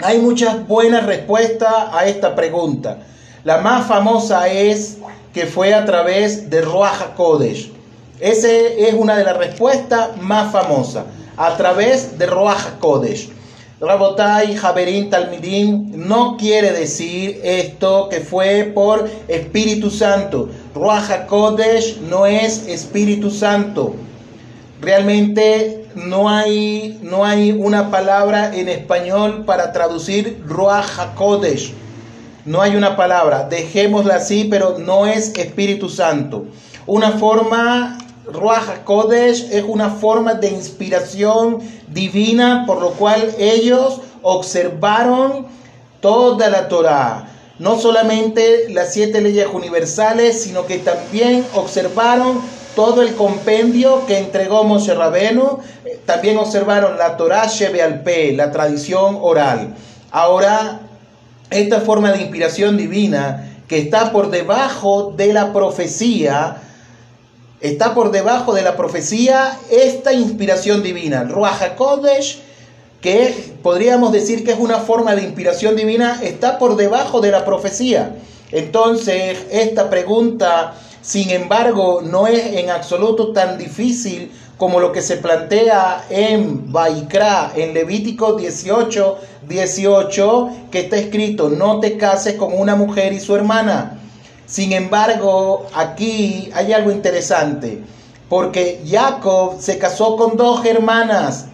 hay 0.00 0.18
muchas 0.18 0.66
buenas 0.66 1.06
respuestas 1.06 1.72
a 1.92 2.04
esta 2.06 2.34
pregunta. 2.34 2.98
La 3.44 3.58
más 3.58 3.86
famosa 3.86 4.48
es 4.48 4.98
que 5.32 5.46
fue 5.46 5.72
a 5.72 5.84
través 5.84 6.50
de 6.50 6.62
Ruach 6.62 7.14
Kodesh. 7.14 7.70
Esa 8.18 8.48
es 8.50 8.92
una 8.94 9.16
de 9.16 9.22
las 9.22 9.36
respuestas 9.36 10.16
más 10.16 10.50
famosas, 10.50 11.04
a 11.36 11.56
través 11.56 12.18
de 12.18 12.26
Ruach 12.26 12.80
Kodesh. 12.80 13.30
Rabotai, 13.80 14.56
Javerín, 14.56 15.10
Talmidín, 15.10 15.92
no 16.08 16.38
quiere 16.38 16.72
decir 16.72 17.40
esto 17.44 18.08
que 18.08 18.18
fue 18.18 18.72
por 18.74 19.08
Espíritu 19.28 19.90
Santo. 19.90 20.48
Ruach 20.74 21.26
Kodesh 21.28 22.00
no 22.00 22.26
es 22.26 22.66
Espíritu 22.66 23.30
Santo. 23.30 23.94
Realmente 24.80 25.84
no 25.94 26.30
hay, 26.30 26.98
no 27.02 27.24
hay 27.24 27.52
una 27.52 27.90
palabra 27.90 28.54
en 28.54 28.68
español 28.68 29.44
para 29.44 29.72
traducir 29.72 30.42
Ruach 30.46 31.14
Kodesh. 31.14 31.74
No 32.46 32.62
hay 32.62 32.76
una 32.76 32.96
palabra. 32.96 33.46
Dejémosla 33.50 34.16
así, 34.16 34.44
pero 34.50 34.78
no 34.78 35.06
es 35.06 35.36
Espíritu 35.36 35.90
Santo. 35.90 36.46
Una 36.86 37.12
forma 37.12 37.98
Ruach 38.26 38.84
Kodesh 38.84 39.48
es 39.50 39.64
una 39.66 39.90
forma 39.90 40.34
de 40.34 40.48
inspiración 40.48 41.58
divina, 41.88 42.64
por 42.66 42.80
lo 42.80 42.92
cual 42.92 43.34
ellos 43.38 44.00
observaron 44.22 45.46
toda 46.00 46.48
la 46.48 46.68
Torah. 46.68 47.28
No 47.58 47.78
solamente 47.78 48.70
las 48.70 48.94
siete 48.94 49.20
leyes 49.20 49.48
universales, 49.52 50.42
sino 50.42 50.64
que 50.64 50.78
también 50.78 51.44
observaron 51.54 52.40
todo 52.74 53.02
el 53.02 53.14
compendio 53.14 54.06
que 54.06 54.18
entregó 54.18 54.64
Moshe 54.64 54.94
Rabenu. 54.94 55.58
También 56.06 56.38
observaron 56.38 56.98
la 56.98 57.16
Torah 57.16 57.46
Shebe 57.46 58.32
la 58.34 58.50
tradición 58.50 59.18
oral. 59.20 59.74
Ahora, 60.10 60.80
esta 61.50 61.80
forma 61.80 62.12
de 62.12 62.22
inspiración 62.22 62.76
divina 62.76 63.46
que 63.68 63.78
está 63.78 64.10
por 64.12 64.30
debajo 64.30 65.12
de 65.16 65.32
la 65.32 65.52
profecía, 65.52 66.62
Está 67.60 67.92
por 67.92 68.10
debajo 68.10 68.54
de 68.54 68.62
la 68.62 68.74
profecía 68.74 69.54
esta 69.70 70.14
inspiración 70.14 70.82
divina. 70.82 71.24
Ruach 71.24 71.60
HaKodesh, 71.60 72.38
que 73.02 73.52
podríamos 73.62 74.12
decir 74.12 74.44
que 74.44 74.52
es 74.52 74.58
una 74.58 74.78
forma 74.78 75.14
de 75.14 75.24
inspiración 75.24 75.76
divina, 75.76 76.18
está 76.22 76.58
por 76.58 76.76
debajo 76.76 77.20
de 77.20 77.30
la 77.30 77.44
profecía. 77.44 78.16
Entonces, 78.50 79.38
esta 79.50 79.90
pregunta, 79.90 80.72
sin 81.02 81.30
embargo, 81.30 82.02
no 82.02 82.26
es 82.26 82.54
en 82.56 82.70
absoluto 82.70 83.32
tan 83.32 83.58
difícil 83.58 84.32
como 84.56 84.80
lo 84.80 84.92
que 84.92 85.00
se 85.00 85.16
plantea 85.16 86.04
en 86.10 86.70
Baikra, 86.70 87.52
en 87.56 87.72
Levítico 87.72 88.34
18, 88.34 89.18
18, 89.48 90.50
que 90.70 90.80
está 90.80 90.96
escrito, 90.96 91.48
no 91.48 91.80
te 91.80 91.96
cases 91.96 92.34
con 92.34 92.52
una 92.52 92.76
mujer 92.76 93.12
y 93.12 93.20
su 93.20 93.34
hermana 93.34 93.96
sin 94.50 94.72
embargo, 94.72 95.68
aquí 95.74 96.50
hay 96.52 96.72
algo 96.72 96.90
interesante, 96.90 97.84
porque 98.28 98.82
Jacob 98.84 99.60
se 99.60 99.78
casó 99.78 100.16
con 100.16 100.36
dos 100.36 100.66
hermanas. 100.66 101.46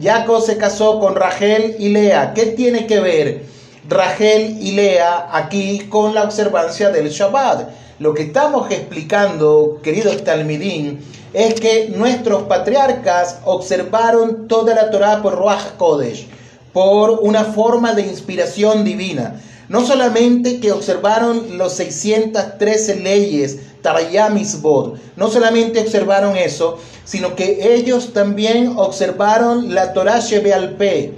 Jacob 0.00 0.40
se 0.40 0.56
casó 0.56 1.00
con 1.00 1.16
Rachel 1.16 1.74
y 1.80 1.88
Lea. 1.88 2.34
¿Qué 2.34 2.46
tiene 2.46 2.86
que 2.86 3.00
ver 3.00 3.46
Rachel 3.88 4.58
y 4.60 4.72
Lea 4.72 5.28
aquí 5.32 5.88
con 5.90 6.14
la 6.14 6.22
observancia 6.22 6.90
del 6.90 7.08
Shabbat? 7.08 7.68
Lo 7.98 8.12
que 8.12 8.24
estamos 8.24 8.70
explicando, 8.70 9.80
querido 9.82 10.14
Talmidín, 10.18 11.00
es 11.32 11.54
que 11.54 11.88
nuestros 11.96 12.42
patriarcas 12.42 13.38
observaron 13.46 14.48
toda 14.48 14.74
la 14.74 14.90
Torah 14.90 15.22
por 15.22 15.36
Ruach 15.36 15.76
Kodesh, 15.78 16.26
por 16.74 17.20
una 17.22 17.44
forma 17.44 17.94
de 17.94 18.02
inspiración 18.02 18.84
divina. 18.84 19.40
No 19.70 19.86
solamente 19.86 20.60
que 20.60 20.72
observaron 20.72 21.56
los 21.56 21.72
613 21.72 22.96
leyes, 22.96 23.60
Tarayamisbod, 23.80 24.98
no 25.16 25.30
solamente 25.30 25.80
observaron 25.80 26.36
eso, 26.36 26.78
sino 27.06 27.34
que 27.34 27.74
ellos 27.76 28.12
también 28.12 28.74
observaron 28.76 29.74
la 29.74 29.94
Torah 29.94 30.20
Shebealpe. 30.20 31.14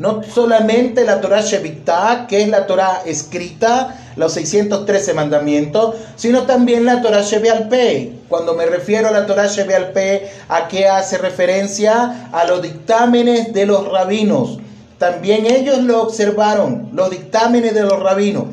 No 0.00 0.24
solamente 0.24 1.04
la 1.04 1.20
Torah 1.20 1.40
Shebitá, 1.42 2.26
que 2.28 2.42
es 2.42 2.48
la 2.48 2.66
Torah 2.66 3.02
escrita, 3.06 4.00
los 4.16 4.32
613 4.34 5.14
mandamientos, 5.14 5.96
sino 6.16 6.42
también 6.42 6.84
la 6.84 7.02
Torah 7.02 7.22
Shebealpe. 7.22 8.12
Cuando 8.28 8.54
me 8.54 8.66
refiero 8.66 9.08
a 9.08 9.12
la 9.12 9.26
Torah 9.26 9.46
Shebealpe, 9.46 10.30
¿a 10.48 10.68
qué 10.68 10.88
hace 10.88 11.18
referencia? 11.18 12.28
A 12.32 12.44
los 12.44 12.62
dictámenes 12.62 13.52
de 13.52 13.66
los 13.66 13.90
rabinos 13.90 14.58
también 14.98 15.44
ellos 15.46 15.82
lo 15.82 16.02
observaron, 16.02 16.88
los 16.92 17.10
dictámenes 17.10 17.74
de 17.74 17.82
los 17.82 18.00
rabinos. 18.00 18.44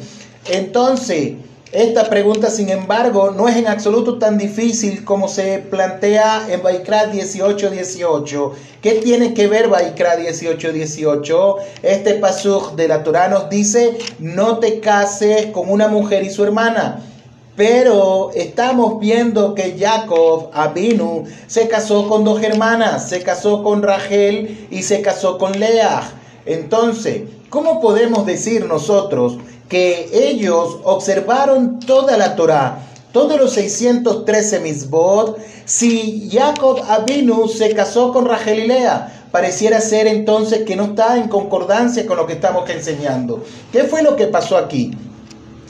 Entonces, 0.50 1.36
esta 1.72 2.10
pregunta, 2.10 2.50
sin 2.50 2.70
embargo, 2.70 3.32
no 3.32 3.48
es 3.48 3.56
en 3.56 3.68
absoluto 3.68 4.18
tan 4.18 4.38
difícil 4.38 5.06
como 5.06 5.30
se 5.30 5.60
plantea 5.60 6.48
en 6.50 6.62
Baikra 6.62 7.10
18:18. 7.10 8.52
¿Qué 8.82 8.96
tiene 8.96 9.34
que 9.34 9.48
ver 9.48 9.70
Baikra 9.70 10.18
18:18? 10.18 11.56
Este 11.82 12.16
pasuk 12.16 12.76
de 12.76 12.90
la 12.90 13.04
Torah 13.04 13.30
nos 13.30 13.50
dice: 13.50 13.98
No 14.20 14.58
te 14.60 14.82
cases 14.82 15.46
con 15.48 15.70
una 15.70 15.88
mujer 15.88 16.24
y 16.24 16.30
su 16.30 16.44
hermana. 16.44 17.06
Pero 17.56 18.32
estamos 18.36 19.00
viendo 19.00 19.56
que 19.56 19.78
Jacob 19.80 20.50
Abinu 20.54 21.24
se 21.48 21.70
casó 21.70 22.10
con 22.10 22.26
dos 22.26 22.44
hermanas, 22.44 23.08
se 23.08 23.24
casó 23.24 23.64
con 23.64 23.82
Rachel 23.82 24.68
y 24.72 24.84
se 24.84 25.02
casó 25.02 25.38
con 25.38 25.58
Leah. 25.58 26.04
Entonces, 26.46 27.22
¿cómo 27.50 27.80
podemos 27.80 28.26
decir 28.26 28.66
nosotros 28.66 29.38
que 29.72 30.10
ellos 30.12 30.80
observaron 30.84 31.80
toda 31.80 32.18
la 32.18 32.36
Torá, 32.36 32.80
todos 33.14 33.40
los 33.40 33.54
613 33.54 34.60
misbot, 34.60 35.38
si 35.64 36.30
Jacob 36.30 36.82
Abinu 36.90 37.48
se 37.48 37.74
casó 37.74 38.12
con 38.12 38.26
Rachel 38.26 38.66
y 38.66 38.68
Lea? 38.68 39.30
Pareciera 39.32 39.80
ser 39.80 40.08
entonces 40.08 40.64
que 40.64 40.76
no 40.76 40.84
está 40.84 41.16
en 41.16 41.30
concordancia 41.30 42.06
con 42.06 42.18
lo 42.18 42.28
que 42.28 42.34
estamos 42.34 42.70
enseñando. 42.70 43.46
¿Qué 43.72 43.86
fue 43.86 44.04
lo 44.04 44.18
que 44.18 44.28
pasó 44.28 44.58
aquí? 44.58 44.92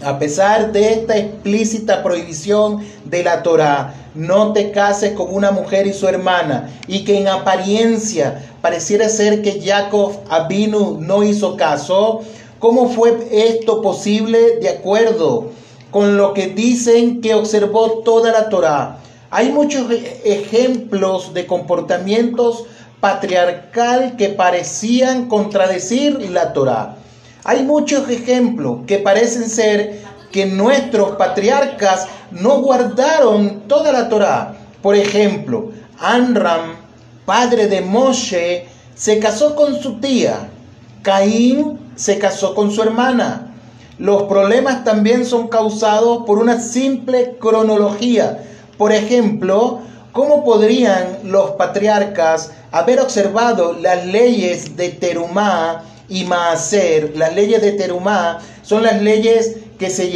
A 0.03 0.17
pesar 0.17 0.72
de 0.72 0.93
esta 0.93 1.15
explícita 1.15 2.01
prohibición 2.01 2.84
de 3.05 3.24
la 3.24 3.43
Torá, 3.43 3.93
no 4.15 4.51
te 4.51 4.72
cases 4.72 5.12
con 5.13 5.31
una 5.31 5.51
mujer 5.51 5.86
y 5.86 5.93
su 5.93 6.08
hermana, 6.08 6.72
y 6.88 7.05
que 7.05 7.20
en 7.20 7.27
apariencia 7.27 8.41
pareciera 8.63 9.10
ser 9.10 9.43
que 9.43 9.62
Jacob 9.63 10.13
Abinu 10.27 10.98
no 11.00 11.22
hizo 11.22 11.55
caso, 11.55 12.22
¿cómo 12.62 12.89
fue 12.89 13.27
esto 13.32 13.82
posible 13.82 14.60
de 14.62 14.70
acuerdo 14.70 15.50
con 15.89 16.15
lo 16.15 16.34
que 16.34 16.48
dicen 16.48 17.20
que 17.20 17.34
observó 17.34 18.03
toda 18.06 18.32
la 18.32 18.48
Torá? 18.50 19.00
Hay 19.32 19.51
muchos 19.51 19.88
ejemplos 20.24 21.34
de 21.34 21.48
comportamientos 21.48 22.65
patriarcal 23.00 24.15
que 24.15 24.30
parecían 24.30 25.27
contradecir 25.27 26.30
la 26.30 26.53
Torá. 26.53 26.98
Hay 27.44 27.63
muchos 27.63 28.08
ejemplos 28.10 28.82
que 28.86 29.00
parecen 29.00 29.50
ser 29.50 30.03
que 30.32 30.46
nuestros 30.46 31.15
patriarcas 31.15 32.08
no 32.30 32.62
guardaron 32.62 33.63
toda 33.68 33.91
la 33.91 34.08
Torá. 34.08 34.56
Por 34.84 34.96
ejemplo, 34.96 35.72
Anram, 35.98 36.75
padre 37.25 37.68
de 37.68 37.82
Moshe, 37.82 38.68
se 38.94 39.18
casó 39.18 39.56
con 39.56 39.82
su 39.82 40.00
tía. 40.00 40.51
Caín 41.01 41.80
se 42.01 42.17
casó 42.17 42.55
con 42.55 42.72
su 42.72 42.81
hermana. 42.81 43.53
Los 44.00 44.24
problemas 44.24 44.84
también 44.84 45.24
son 45.24 45.50
causados 45.50 46.24
por 46.25 46.39
una 46.39 46.60
simple 46.60 47.38
cronología. 47.39 48.43
Por 48.79 48.91
ejemplo, 48.91 49.81
¿cómo 50.12 50.43
podrían 50.43 51.20
los 51.25 51.51
patriarcas 51.51 52.53
haber 52.72 53.00
observado 53.01 53.74
las 53.79 54.03
leyes 54.08 54.75
de 54.75 54.89
Terumá 54.89 55.84
y 56.10 56.24
Maaser, 56.24 57.15
las 57.15 57.36
leyes 57.36 57.62
de 57.62 57.74
Terumá, 57.74 58.39
son 58.63 58.81
las 58.81 59.00
leyes 59.00 59.58
que 59.77 59.91
se, 59.91 60.12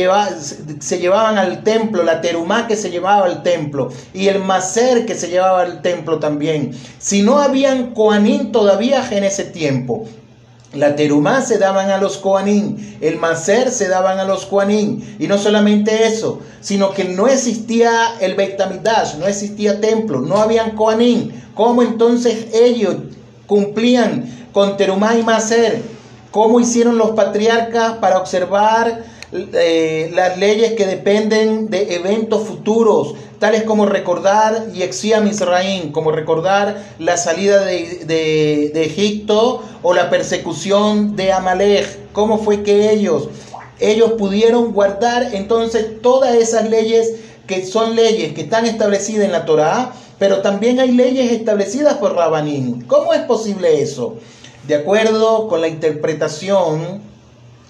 se 0.80 0.98
llevaban 0.98 1.38
al 1.38 1.64
templo, 1.64 2.02
la 2.02 2.20
terumá 2.20 2.68
que 2.68 2.76
se 2.76 2.90
llevaba 2.90 3.26
al 3.26 3.44
templo 3.44 3.90
y 4.14 4.28
el 4.28 4.40
maser 4.40 5.06
que 5.06 5.16
se 5.16 5.30
llevaba 5.30 5.62
al 5.62 5.82
templo 5.84 6.18
también. 6.18 6.72
Si 6.98 7.22
no 7.22 7.40
habían 7.40 7.94
coanín 7.94 8.52
todavía 8.52 9.08
en 9.12 9.24
ese 9.24 9.44
tiempo, 9.44 10.06
la 10.76 10.96
terumá 10.96 11.42
se 11.42 11.58
daban 11.58 11.90
a 11.90 11.98
los 11.98 12.18
coanín, 12.18 12.98
el 13.02 13.18
maser 13.18 13.72
se 13.72 13.88
daban 13.88 14.20
a 14.20 14.26
los 14.26 14.46
coanín. 14.46 15.18
Y 15.20 15.28
no 15.28 15.38
solamente 15.38 16.08
eso, 16.08 16.40
sino 16.62 16.92
que 16.92 17.06
no 17.06 17.28
existía 17.28 18.16
el 18.20 18.36
Beit 18.36 18.60
no 19.20 19.28
existía 19.28 19.82
templo, 19.82 20.22
no 20.22 20.38
habían 20.38 20.72
coanín. 20.72 21.44
¿Cómo 21.54 21.82
entonces 21.82 22.54
ellos 22.54 22.96
cumplían 23.46 24.48
con 24.52 24.78
Terumá 24.78 25.16
y 25.18 25.24
Maser, 25.24 25.82
cómo 26.32 26.60
hicieron 26.60 26.98
los 26.98 27.12
patriarcas 27.12 27.94
para 27.98 28.18
observar 28.20 29.04
eh, 29.32 30.12
las 30.14 30.38
leyes 30.38 30.74
que 30.74 30.86
dependen 30.86 31.70
de 31.70 31.96
eventos 31.96 32.48
futuros, 32.48 33.16
tales 33.40 33.64
como 33.64 33.86
recordar 33.86 34.72
Yexia 34.72 35.20
Misraín, 35.20 35.92
como 35.92 36.12
recordar 36.12 36.84
la 37.00 37.18
salida 37.18 37.64
de, 37.64 38.06
de, 38.06 38.86
Egipto 38.86 39.64
o 39.82 39.94
la 39.94 40.10
persecución 40.10 41.16
de 41.16 41.32
Amalek, 41.34 42.12
cómo 42.12 42.38
fue 42.38 42.64
que 42.64 42.92
ellos, 42.92 43.30
ellos 43.80 44.14
pudieron 44.14 44.72
guardar 44.72 45.34
entonces 45.34 46.02
todas 46.02 46.36
esas 46.36 46.70
leyes 46.70 47.16
que 47.48 47.66
son 47.66 47.96
leyes 47.96 48.34
que 48.34 48.42
están 48.42 48.66
establecidas 48.66 49.26
en 49.26 49.32
la 49.32 49.46
Torá, 49.46 49.94
pero 50.18 50.42
también 50.42 50.80
hay 50.80 50.92
leyes 50.92 51.32
establecidas 51.32 51.96
por 51.96 52.16
Rabanín. 52.16 52.82
¿Cómo 52.88 53.14
es 53.14 53.22
posible 53.22 53.82
eso? 53.82 54.16
De 54.68 54.76
acuerdo 54.76 55.48
con 55.48 55.62
la 55.62 55.68
interpretación 55.68 57.02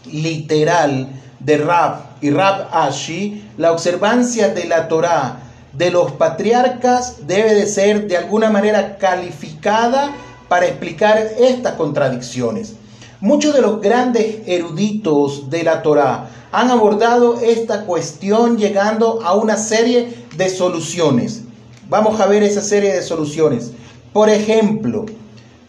literal 0.05 1.09
de 1.39 1.57
Rab 1.57 1.97
y 2.21 2.29
Rab 2.29 2.69
Ashi, 2.71 3.43
la 3.57 3.71
observancia 3.71 4.49
de 4.49 4.65
la 4.65 4.87
Torá 4.87 5.44
de 5.77 5.91
los 5.91 6.13
patriarcas 6.13 7.27
debe 7.27 7.53
de 7.53 7.67
ser 7.67 8.07
de 8.07 8.17
alguna 8.17 8.49
manera 8.49 8.97
calificada 8.97 10.13
para 10.47 10.67
explicar 10.67 11.17
estas 11.39 11.73
contradicciones. 11.73 12.75
Muchos 13.19 13.53
de 13.53 13.61
los 13.61 13.81
grandes 13.81 14.39
eruditos 14.45 15.49
de 15.49 15.63
la 15.63 15.81
Torá 15.81 16.29
han 16.51 16.69
abordado 16.69 17.39
esta 17.39 17.85
cuestión 17.85 18.57
llegando 18.57 19.21
a 19.23 19.35
una 19.35 19.57
serie 19.57 20.13
de 20.37 20.49
soluciones. 20.49 21.41
Vamos 21.89 22.19
a 22.19 22.27
ver 22.27 22.43
esa 22.43 22.61
serie 22.61 22.93
de 22.93 23.01
soluciones. 23.01 23.71
Por 24.13 24.29
ejemplo, 24.29 25.05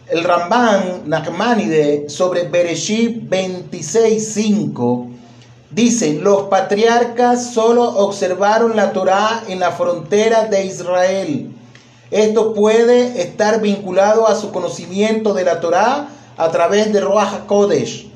el 0.09 0.23
Ramban 0.23 1.03
Nachmanide 1.05 2.09
sobre 2.09 2.47
Bereshit 2.47 3.29
26.5 3.29 5.16
dice, 5.71 6.13
los 6.13 6.43
patriarcas 6.43 7.53
solo 7.53 7.83
observaron 7.83 8.75
la 8.75 8.93
Torá 8.93 9.43
en 9.47 9.59
la 9.59 9.71
frontera 9.71 10.45
de 10.45 10.65
Israel. 10.65 11.51
Esto 12.11 12.53
puede 12.53 13.21
estar 13.21 13.59
vinculado 13.61 14.27
a 14.27 14.35
su 14.35 14.51
conocimiento 14.51 15.33
de 15.33 15.43
la 15.43 15.59
Torá 15.59 16.07
a 16.37 16.51
través 16.51 16.93
de 16.93 17.01
Roach 17.01 17.45
Kodesh. 17.47 18.07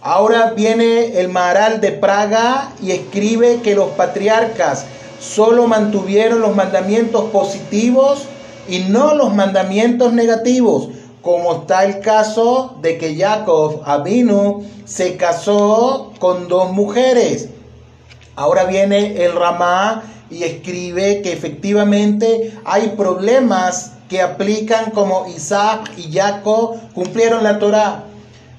Ahora 0.00 0.52
viene 0.56 1.20
el 1.20 1.28
Maharal 1.28 1.80
de 1.80 1.92
Praga 1.92 2.72
y 2.82 2.92
escribe 2.92 3.60
que 3.62 3.74
los 3.74 3.90
patriarcas 3.90 4.86
solo 5.20 5.66
mantuvieron 5.66 6.40
los 6.40 6.54
mandamientos 6.54 7.24
positivos 7.30 8.22
y 8.68 8.80
no 8.80 9.14
los 9.14 9.34
mandamientos 9.34 10.12
negativos, 10.12 10.88
como 11.22 11.60
está 11.60 11.84
el 11.84 12.00
caso 12.00 12.76
de 12.80 12.98
que 12.98 13.16
Jacob 13.16 13.82
Abinu 13.84 14.64
se 14.84 15.16
casó 15.16 16.12
con 16.18 16.48
dos 16.48 16.72
mujeres. 16.72 17.48
Ahora 18.36 18.64
viene 18.64 19.24
el 19.24 19.34
Ramá 19.34 20.04
y 20.30 20.44
escribe 20.44 21.22
que 21.22 21.32
efectivamente 21.32 22.52
hay 22.64 22.94
problemas 22.96 23.92
que 24.08 24.22
aplican 24.22 24.90
como 24.90 25.26
Isaac 25.26 25.90
y 25.96 26.12
Jacob 26.12 26.76
cumplieron 26.94 27.42
la 27.42 27.58
Torah. 27.58 28.04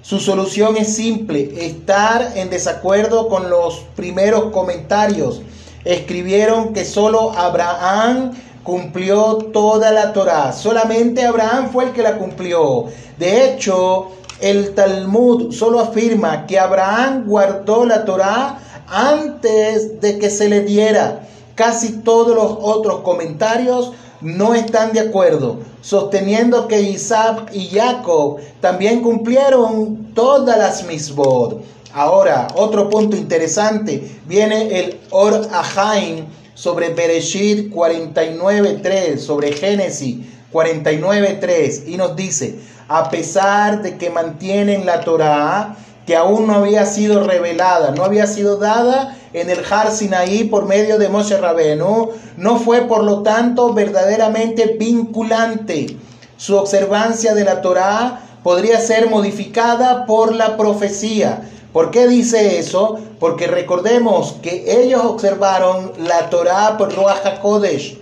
Su 0.01 0.19
solución 0.19 0.77
es 0.77 0.95
simple, 0.95 1.65
estar 1.65 2.33
en 2.35 2.49
desacuerdo 2.49 3.27
con 3.27 3.49
los 3.49 3.79
primeros 3.95 4.51
comentarios. 4.51 5.41
Escribieron 5.85 6.73
que 6.73 6.85
solo 6.85 7.31
Abraham 7.37 8.31
cumplió 8.63 9.37
toda 9.51 9.91
la 9.91 10.13
Torá. 10.13 10.51
Solamente 10.53 11.25
Abraham 11.25 11.69
fue 11.71 11.85
el 11.85 11.91
que 11.91 12.03
la 12.03 12.17
cumplió. 12.17 12.85
De 13.17 13.45
hecho, 13.45 14.11
el 14.39 14.73
Talmud 14.73 15.51
solo 15.51 15.79
afirma 15.79 16.45
que 16.45 16.59
Abraham 16.59 17.25
guardó 17.25 17.85
la 17.85 18.05
Torá 18.05 18.59
antes 18.87 19.99
de 20.01 20.17
que 20.17 20.29
se 20.29 20.49
le 20.49 20.61
diera. 20.61 21.27
Casi 21.55 21.99
todos 21.99 22.35
los 22.35 22.57
otros 22.61 23.01
comentarios 23.01 23.91
no 24.21 24.53
están 24.53 24.93
de 24.93 24.99
acuerdo, 24.99 25.59
sosteniendo 25.81 26.67
que 26.67 26.81
Isaac 26.81 27.51
y 27.53 27.67
Jacob 27.67 28.37
también 28.59 29.01
cumplieron 29.01 30.13
todas 30.13 30.57
las 30.57 30.85
misbod. 30.85 31.57
Ahora, 31.93 32.47
otro 32.55 32.89
punto 32.89 33.15
interesante, 33.15 34.19
viene 34.25 34.79
el 34.79 34.99
Or 35.09 35.47
Ahaim 35.51 36.25
sobre 36.59 36.89
Bereshit 36.89 37.73
49.3, 37.73 39.17
sobre 39.17 39.53
Génesis 39.53 40.17
49.3, 40.51 41.87
y 41.87 41.95
nos 41.95 42.17
dice, 42.17 42.59
a 42.89 43.09
pesar 43.09 43.81
de 43.81 43.97
que 43.97 44.09
mantienen 44.09 44.85
la 44.85 44.99
Torah, 44.99 45.77
que 46.05 46.17
aún 46.17 46.47
no 46.47 46.55
había 46.55 46.85
sido 46.85 47.23
revelada, 47.23 47.91
no 47.91 48.03
había 48.03 48.27
sido 48.27 48.57
dada 48.57 49.15
en 49.31 49.49
el 49.49 49.59
Har 49.71 49.89
Sinaí 49.89 50.43
por 50.43 50.65
medio 50.65 50.97
de 50.97 51.07
Moshe 51.07 51.37
Rabenu, 51.37 52.09
no 52.35 52.59
fue 52.59 52.81
por 52.81 53.05
lo 53.05 53.23
tanto 53.23 53.73
verdaderamente 53.73 54.75
vinculante. 54.77 55.95
Su 56.35 56.57
observancia 56.57 57.35
de 57.35 57.45
la 57.45 57.61
Torah 57.61 58.19
podría 58.43 58.81
ser 58.81 59.09
modificada 59.09 60.05
por 60.05 60.35
la 60.35 60.57
profecía. 60.57 61.49
¿Por 61.73 61.91
qué 61.91 62.07
dice 62.07 62.57
eso? 62.57 62.99
Porque 63.19 63.45
recordemos 63.45 64.37
que 64.41 64.81
ellos 64.81 65.01
observaron 65.05 65.91
la 65.99 66.29
Torah 66.29 66.77
por 66.77 66.95
Ruach 66.95 67.23
HaKodesh. 67.23 67.97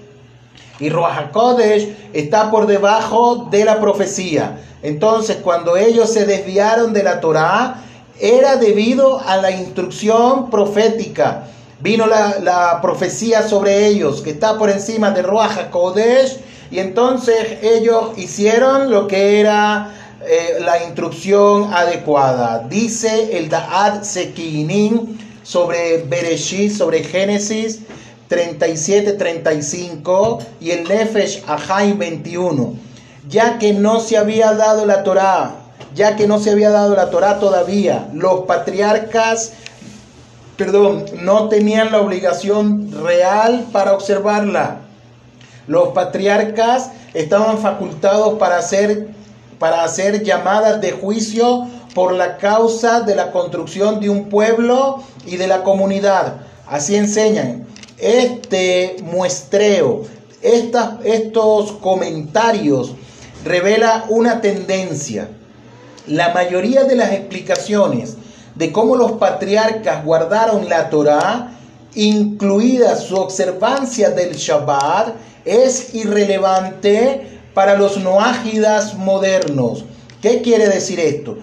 Y 0.79 0.89
Ruach 0.89 1.17
HaKodesh 1.17 2.11
está 2.13 2.49
por 2.49 2.65
debajo 2.65 3.47
de 3.51 3.65
la 3.65 3.81
profecía. 3.81 4.59
Entonces, 4.83 5.37
cuando 5.43 5.75
ellos 5.75 6.13
se 6.13 6.25
desviaron 6.25 6.93
de 6.93 7.03
la 7.03 7.19
Torah, 7.19 7.83
era 8.19 8.55
debido 8.55 9.19
a 9.19 9.37
la 9.37 9.51
instrucción 9.51 10.49
profética. 10.49 11.43
Vino 11.81 12.07
la, 12.07 12.79
profecía 12.81 13.47
sobre 13.47 13.85
ellos, 13.85 14.21
que 14.21 14.29
está 14.29 14.57
por 14.57 14.69
encima 14.69 15.11
de 15.11 15.23
Ruach 15.23 15.57
HaKodesh. 15.57 16.39
Y 16.71 16.79
entonces 16.79 17.57
ellos 17.61 18.17
hicieron 18.17 18.89
lo 18.89 19.07
que 19.07 19.41
era 19.41 19.93
eh, 20.27 20.57
la 20.59 20.83
instrucción 20.83 21.73
adecuada. 21.73 22.67
Dice 22.69 23.37
el 23.37 23.49
Da'ad 23.49 24.03
Sekinin 24.03 25.17
sobre 25.43 26.03
Bereshit, 26.03 26.73
sobre 26.73 27.03
Génesis 27.03 27.79
37-35 28.29 30.45
y 30.59 30.71
el 30.71 30.85
Nefesh 30.87 31.43
Ahai 31.47 31.93
21. 31.93 32.75
Ya 33.29 33.57
que 33.57 33.73
no 33.73 33.99
se 33.99 34.17
había 34.17 34.53
dado 34.53 34.85
la 34.85 35.03
Torá, 35.03 35.55
ya 35.95 36.15
que 36.15 36.27
no 36.27 36.39
se 36.39 36.51
había 36.51 36.69
dado 36.69 36.95
la 36.95 37.09
Torá 37.09 37.39
todavía, 37.39 38.07
los 38.13 38.41
patriarcas, 38.41 39.53
perdón, 40.57 41.05
no 41.21 41.49
tenían 41.49 41.91
la 41.91 42.01
obligación 42.01 42.91
real 43.03 43.65
para 43.71 43.93
observarla. 43.93 44.81
Los 45.67 45.89
patriarcas 45.89 46.91
estaban 47.13 47.57
facultados 47.57 48.37
para 48.39 48.57
hacer, 48.57 49.09
para 49.59 49.83
hacer 49.83 50.23
llamadas 50.23 50.81
de 50.81 50.91
juicio 50.91 51.67
por 51.93 52.13
la 52.13 52.37
causa 52.37 53.01
de 53.01 53.15
la 53.15 53.31
construcción 53.31 53.99
de 53.99 54.09
un 54.09 54.29
pueblo 54.29 55.03
y 55.25 55.37
de 55.37 55.47
la 55.47 55.63
comunidad. 55.63 56.41
Así 56.67 56.95
enseñan. 56.95 57.65
Este 57.97 58.97
muestreo, 59.01 60.03
estos 60.41 61.71
comentarios 61.73 62.93
revela 63.43 64.05
una 64.09 64.41
tendencia. 64.41 65.29
La 66.05 66.33
mayoría 66.33 66.83
de 66.83 66.95
las 66.95 67.11
explicaciones 67.13 68.17
de 68.53 68.71
cómo 68.71 68.95
los 68.95 69.13
patriarcas 69.13 70.05
guardaron 70.05 70.69
la 70.69 70.89
Torá, 70.89 71.51
incluida 71.95 72.95
su 72.95 73.15
observancia 73.15 74.11
del 74.11 74.35
Shabbat, 74.35 75.15
es 75.45 75.95
irrelevante 75.95 77.36
para 77.57 77.75
los 77.75 77.97
noágidas 77.97 78.93
modernos. 78.93 79.83
¿Qué 80.21 80.43
quiere 80.43 80.69
decir 80.69 80.99
esto? 80.99 81.39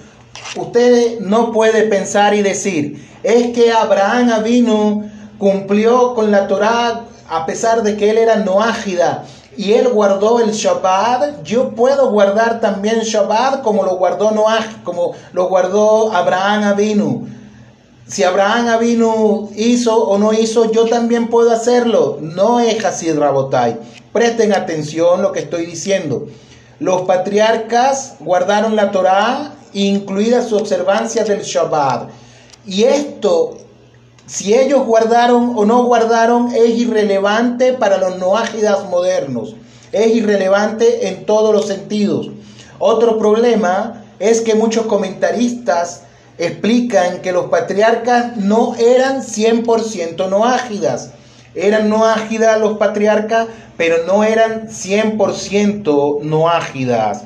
Usted 0.55 1.18
no 1.18 1.50
puede 1.50 1.88
pensar 1.88 2.35
y 2.35 2.42
decir, 2.42 3.05
es 3.24 3.48
que 3.48 3.72
Abraham 3.72 4.44
vino, 4.44 5.11
cumplió 5.38 6.14
con 6.14 6.31
la 6.31 6.46
Torá 6.46 7.07
a 7.29 7.46
pesar 7.46 7.83
de 7.83 7.96
que 7.96 8.11
él 8.11 8.18
era 8.18 8.37
noágida 8.37 9.24
y 9.57 9.72
él 9.72 9.88
guardó 9.88 10.38
el 10.38 10.53
Shabbat, 10.53 11.42
yo 11.42 11.70
puedo 11.70 12.12
guardar 12.12 12.61
también 12.61 13.00
Shabbat 13.00 13.62
como 13.62 13.83
lo 13.83 13.96
guardó 13.96 14.31
Noah, 14.31 14.83
como 14.85 15.16
lo 15.33 15.48
guardó 15.48 16.12
Abraham 16.12 16.62
Avinu. 16.62 17.27
Si 18.07 18.23
Abraham 18.23 18.69
Avinu 18.69 19.51
hizo 19.57 19.97
o 19.97 20.19
no 20.19 20.35
hizo, 20.35 20.71
yo 20.71 20.85
también 20.85 21.29
puedo 21.29 21.51
hacerlo. 21.51 22.19
No 22.21 22.61
es 22.61 22.85
así, 22.85 23.11
Rabotai. 23.11 23.79
Presten 24.12 24.53
atención 24.53 25.23
lo 25.23 25.33
que 25.33 25.40
estoy 25.40 25.64
diciendo. 25.64 26.27
Los 26.81 27.03
patriarcas 27.03 28.17
guardaron 28.21 28.77
la 28.77 28.90
Torá, 28.90 29.55
incluida 29.73 30.43
su 30.43 30.57
observancia 30.57 31.25
del 31.25 31.43
Shabbat. 31.43 32.11
Y 32.67 32.85
esto, 32.85 33.57
si 34.27 34.53
ellos 34.53 34.85
guardaron 34.85 35.55
o 35.57 35.64
no 35.64 35.85
guardaron, 35.85 36.55
es 36.55 36.77
irrelevante 36.77 37.73
para 37.73 37.97
los 37.97 38.19
noágidas 38.19 38.85
modernos. 38.90 39.57
Es 39.93 40.14
irrelevante 40.14 41.09
en 41.09 41.25
todos 41.25 41.55
los 41.55 41.67
sentidos. 41.67 42.29
Otro 42.79 43.19
problema 43.19 44.05
es 44.19 44.43
que 44.43 44.55
muchos 44.55 44.85
comentaristas 44.87 46.03
explican 46.38 47.20
que 47.20 47.33
los 47.33 47.47
patriarcas 47.47 48.37
no 48.37 48.75
eran 48.77 49.23
100% 49.23 50.29
noágidas. 50.29 51.11
Eran 51.55 51.88
noágidas 51.88 52.61
los 52.61 52.79
patriarcas, 52.79 53.47
pero 53.77 54.05
no 54.07 54.25
eran 54.25 54.68
100% 54.68 56.23
noágidas. 56.23 57.25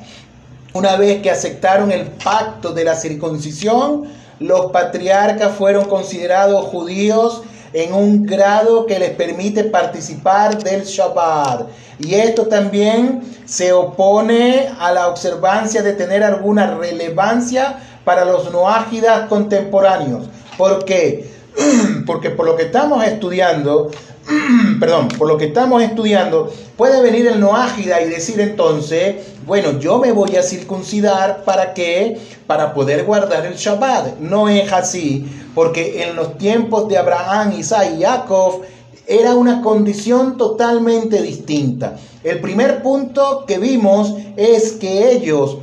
Una 0.73 0.97
vez 0.97 1.21
que 1.23 1.31
aceptaron 1.31 1.91
el 1.91 2.05
pacto 2.05 2.73
de 2.73 2.83
la 2.83 2.95
circuncisión, 2.95 4.03
los 4.39 4.71
patriarcas 4.71 5.55
fueron 5.55 5.85
considerados 5.85 6.65
judíos 6.65 7.41
en 7.73 7.93
un 7.93 8.25
grado 8.25 8.85
que 8.85 8.99
les 8.99 9.11
permite 9.11 9.63
participar 9.63 10.61
del 10.61 10.83
Shabbat. 10.83 11.67
Y 11.99 12.15
esto 12.15 12.47
también 12.47 13.21
se 13.45 13.73
opone 13.73 14.69
a 14.79 14.91
la 14.91 15.07
observancia 15.07 15.81
de 15.81 15.93
tener 15.93 16.23
alguna 16.23 16.75
relevancia 16.77 17.79
para 18.03 18.25
los 18.25 18.51
noágidas 18.51 19.27
contemporáneos. 19.27 20.25
¿Por 20.57 20.85
qué? 20.85 21.29
Porque 22.05 22.29
por 22.29 22.45
lo 22.45 22.55
que 22.55 22.63
estamos 22.63 23.03
estudiando, 23.03 23.91
perdón, 24.79 25.07
por 25.09 25.27
lo 25.27 25.37
que 25.37 25.45
estamos 25.45 25.81
estudiando, 25.81 26.51
puede 26.77 27.01
venir 27.01 27.27
el 27.27 27.39
noágida 27.39 28.01
y 28.01 28.09
decir 28.09 28.39
entonces, 28.39 29.15
bueno, 29.45 29.79
yo 29.79 29.99
me 29.99 30.11
voy 30.11 30.35
a 30.35 30.43
circuncidar 30.43 31.43
para 31.43 31.73
qué? 31.73 32.19
Para 32.45 32.73
poder 32.73 33.05
guardar 33.05 33.45
el 33.45 33.55
Shabbat. 33.55 34.19
No 34.19 34.47
es 34.47 34.71
así, 34.71 35.25
porque 35.55 36.03
en 36.03 36.15
los 36.15 36.37
tiempos 36.37 36.87
de 36.87 36.97
Abraham, 36.97 37.53
Isaac 37.57 37.93
y 37.97 38.03
Jacob 38.03 38.61
era 39.07 39.33
una 39.33 39.63
condición 39.63 40.37
totalmente 40.37 41.21
distinta. 41.23 41.97
El 42.23 42.39
primer 42.41 42.83
punto 42.83 43.45
que 43.47 43.57
vimos 43.57 44.13
es 44.37 44.73
que 44.73 45.11
ellos, 45.11 45.57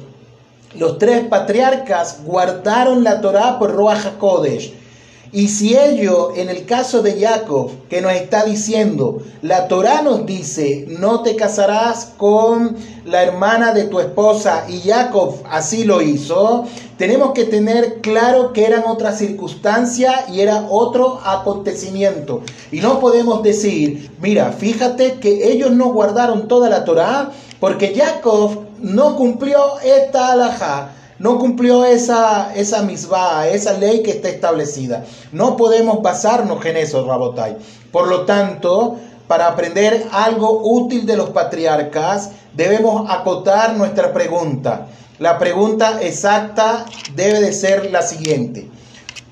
los 0.79 0.99
tres 0.99 1.27
patriarcas, 1.27 2.21
guardaron 2.25 3.05
la 3.05 3.21
Torá 3.21 3.59
por 3.59 3.73
Ruach 3.73 4.07
HaKodesh 4.07 4.87
y 5.33 5.49
si 5.49 5.77
ello, 5.77 6.35
en 6.37 6.49
el 6.49 6.67
caso 6.67 7.03
de 7.03 7.21
Jacob, 7.21 7.71
que 7.91 8.01
nos 8.01 8.13
está 8.13 8.45
diciendo, 8.45 9.19
la 9.43 9.67
Torá 9.67 10.01
nos 10.03 10.25
dice, 10.25 10.87
no 10.89 11.23
te 11.23 11.35
casarás 11.35 12.13
con 12.17 12.77
la 13.05 13.23
hermana 13.23 13.73
de 13.73 13.85
tu 13.85 13.99
esposa, 13.99 14.65
y 14.69 14.81
Jacob 14.81 15.35
así 15.51 15.85
lo 15.85 16.01
hizo, 16.01 16.65
tenemos 16.97 17.33
que 17.33 17.45
tener 17.45 18.01
claro 18.01 18.53
que 18.53 18.65
eran 18.65 18.85
otras 18.87 19.19
circunstancias 19.19 20.15
y 20.33 20.41
era 20.41 20.69
otro 20.71 21.21
acontecimiento. 21.25 22.43
Y 22.71 22.81
no 22.81 23.01
podemos 23.01 23.43
decir, 23.43 24.11
mira, 24.23 24.53
fíjate 24.53 25.15
que 25.15 25.53
ellos 25.53 25.73
no 25.73 25.93
guardaron 25.93 26.47
toda 26.47 26.71
la 26.71 26.85
Torá, 26.85 27.33
porque 27.59 27.95
Jacob 27.95 28.66
no 28.81 29.17
cumplió 29.17 29.79
esta 29.81 30.33
alhaja 30.33 30.91
no 31.19 31.39
cumplió 31.39 31.85
esa, 31.85 32.55
esa 32.55 32.83
misma, 32.83 33.47
esa 33.47 33.73
ley 33.73 34.03
que 34.03 34.11
está 34.11 34.29
establecida. 34.29 35.05
No 35.33 35.57
podemos 35.57 36.03
basarnos 36.03 36.65
en 36.67 36.77
eso, 36.77 37.07
Rabotai. 37.07 37.57
Por 37.91 38.09
lo 38.09 38.27
tanto, 38.27 38.97
para 39.27 39.49
aprender 39.49 40.07
algo 40.13 40.61
útil 40.63 41.07
de 41.07 41.17
los 41.17 41.31
patriarcas, 41.31 42.33
debemos 42.55 43.11
acotar 43.11 43.77
nuestra 43.77 44.13
pregunta. 44.13 44.89
La 45.19 45.39
pregunta 45.39 46.03
exacta 46.03 46.85
debe 47.15 47.41
de 47.41 47.53
ser 47.53 47.91
la 47.91 48.03
siguiente. 48.03 48.69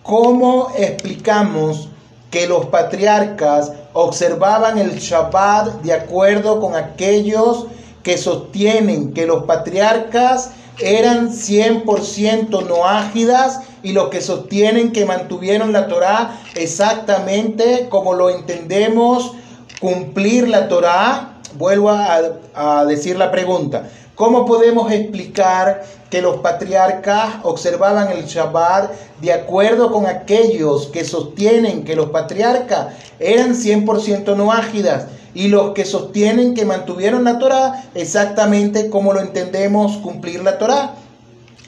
¿Cómo 0.03 0.69
explicamos 0.77 1.91
que 2.31 2.47
los 2.47 2.67
patriarcas 2.67 3.73
observaban 3.93 4.79
el 4.79 4.99
Shabbat 4.99 5.83
de 5.83 5.93
acuerdo 5.93 6.61
con 6.61 6.75
aquellos 6.75 7.67
que 8.05 8.17
sostienen 8.17 9.13
que 9.13 9.27
los 9.27 9.45
patriarcas 9.45 10.51
eran 10.79 11.31
100% 11.31 12.67
no 12.67 12.85
ágidas 12.87 13.61
y 13.83 13.93
los 13.93 14.09
que 14.11 14.21
sostienen 14.21 14.93
que 14.93 15.07
mantuvieron 15.07 15.73
la 15.73 15.89
Torá 15.89 16.39
exactamente 16.55 17.89
como 17.89 18.15
lo 18.15 18.31
entendemos 18.31 19.33
cumplir 19.81 20.49
la 20.49 20.69
Torá, 20.69 21.35
vuelvo 21.59 21.91
a, 21.91 22.85
decir 22.87 23.17
la 23.17 23.31
pregunta, 23.31 23.89
¿cómo 24.15 24.47
podemos 24.47 24.91
explicar 24.91 25.85
que 26.11 26.23
los 26.23 26.39
patriarcas 26.39 27.35
observaban 27.43 28.11
el 28.11 28.25
Shabbat 28.25 28.93
de 29.21 29.33
acuerdo 29.33 29.93
con 29.93 30.07
aquellos 30.07 30.87
que 30.87 31.05
sostienen 31.05 31.85
que 31.85 31.97
los 31.97 32.11
patriarcas 32.11 32.95
eran 33.19 33.55
100% 33.55 34.37
no 34.37 34.53
ágidas? 34.53 35.07
Y 35.35 35.49
los 35.49 35.73
que 35.73 35.85
sostienen 35.85 36.55
que 36.55 36.65
mantuvieron 36.65 37.25
la 37.25 37.39
Torá 37.39 37.85
exactamente 37.95 38.89
como 38.89 39.13
lo 39.13 39.21
entendemos 39.21 39.99
cumplir 39.99 40.43
la 40.43 40.59
Torá. 40.59 40.95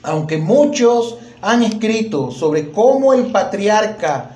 Aunque 0.03 0.39
muchos 0.39 1.17
han 1.43 1.63
escrito 1.63 2.31
sobre 2.31 2.71
cómo 2.71 3.13
el 3.13 3.33
patriarca 3.33 4.31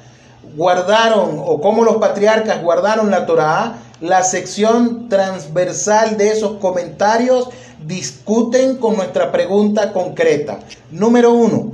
guardaron 0.57 1.37
o 1.38 1.61
cómo 1.61 1.85
los 1.85 1.97
patriarcas 1.97 2.62
guardaron 2.62 3.11
la 3.11 3.25
Torá, 3.25 3.79
la 4.01 4.23
sección 4.23 5.09
transversal 5.09 6.16
de 6.16 6.33
esos 6.33 6.59
comentarios 6.59 7.49
discuten 7.87 8.77
con 8.77 8.97
nuestra 8.97 9.31
pregunta 9.31 9.93
concreta. 9.93 10.59
Número 10.90 11.33
uno, 11.33 11.73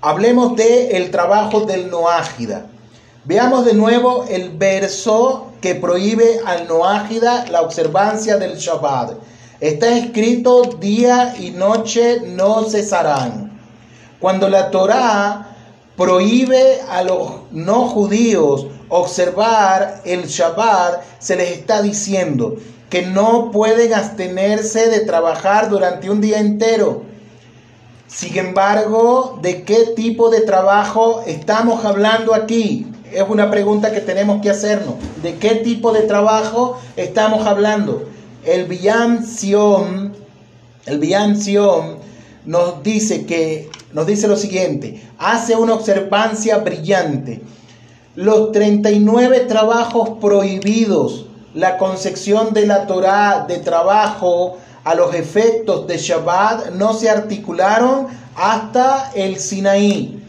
hablemos 0.00 0.56
de 0.56 0.96
el 0.96 1.10
trabajo 1.10 1.60
del 1.60 1.90
Noágida. 1.90 2.66
Veamos 3.26 3.64
de 3.64 3.74
nuevo 3.74 4.24
el 4.28 4.50
verso 4.50 5.48
que 5.60 5.74
prohíbe 5.74 6.38
al 6.46 6.68
noágida 6.68 7.44
la 7.50 7.62
observancia 7.62 8.36
del 8.36 8.56
Shabbat. 8.56 9.14
Está 9.58 9.98
escrito 9.98 10.62
día 10.78 11.34
y 11.36 11.50
noche 11.50 12.20
no 12.24 12.62
cesarán. 12.70 13.50
Cuando 14.20 14.48
la 14.48 14.70
Torá 14.70 15.56
prohíbe 15.96 16.80
a 16.88 17.02
los 17.02 17.32
no 17.50 17.88
judíos 17.88 18.68
observar 18.90 20.02
el 20.04 20.28
Shabbat, 20.28 21.02
se 21.18 21.34
les 21.34 21.50
está 21.50 21.82
diciendo 21.82 22.54
que 22.88 23.02
no 23.02 23.50
pueden 23.50 23.92
abstenerse 23.92 24.88
de 24.88 25.00
trabajar 25.00 25.68
durante 25.68 26.10
un 26.10 26.20
día 26.20 26.38
entero. 26.38 27.02
Sin 28.06 28.38
embargo, 28.38 29.40
¿de 29.42 29.64
qué 29.64 29.94
tipo 29.96 30.30
de 30.30 30.42
trabajo 30.42 31.24
estamos 31.26 31.84
hablando 31.84 32.32
aquí? 32.32 32.86
Es 33.12 33.24
una 33.28 33.50
pregunta 33.50 33.92
que 33.92 34.00
tenemos 34.00 34.42
que 34.42 34.50
hacernos. 34.50 34.94
¿De 35.22 35.36
qué 35.36 35.56
tipo 35.56 35.92
de 35.92 36.02
trabajo 36.02 36.78
estamos 36.96 37.46
hablando? 37.46 38.08
El 38.44 38.64
Biyam 38.64 39.24
Sion, 39.24 40.14
el 40.86 41.00
nos 42.44 42.82
dice 42.82 43.26
que 43.26 43.70
nos 43.92 44.06
dice 44.06 44.28
lo 44.28 44.36
siguiente, 44.36 45.02
hace 45.18 45.56
una 45.56 45.74
observancia 45.74 46.58
brillante. 46.58 47.42
Los 48.14 48.52
39 48.52 49.40
trabajos 49.40 50.18
prohibidos, 50.20 51.26
la 51.54 51.78
concepción 51.78 52.52
de 52.52 52.66
la 52.66 52.86
Torá 52.86 53.46
de 53.48 53.58
trabajo 53.58 54.58
a 54.84 54.94
los 54.94 55.14
efectos 55.14 55.86
de 55.86 55.98
Shabbat 55.98 56.70
no 56.72 56.92
se 56.92 57.10
articularon 57.10 58.08
hasta 58.36 59.10
el 59.14 59.38
Sinaí. 59.38 60.22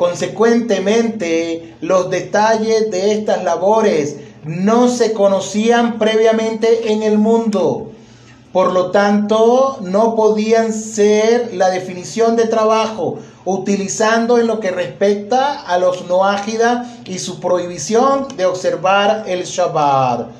Consecuentemente, 0.00 1.76
los 1.82 2.08
detalles 2.08 2.90
de 2.90 3.12
estas 3.12 3.44
labores 3.44 4.16
no 4.46 4.88
se 4.88 5.12
conocían 5.12 5.98
previamente 5.98 6.90
en 6.90 7.02
el 7.02 7.18
mundo. 7.18 7.92
Por 8.50 8.72
lo 8.72 8.92
tanto, 8.92 9.76
no 9.82 10.16
podían 10.16 10.72
ser 10.72 11.52
la 11.52 11.68
definición 11.68 12.34
de 12.36 12.46
trabajo 12.46 13.18
utilizando 13.44 14.38
en 14.38 14.46
lo 14.46 14.58
que 14.58 14.70
respecta 14.70 15.60
a 15.60 15.76
los 15.76 16.08
noágida 16.08 16.90
y 17.04 17.18
su 17.18 17.38
prohibición 17.38 18.26
de 18.38 18.46
observar 18.46 19.24
el 19.26 19.44
Shabbat. 19.44 20.30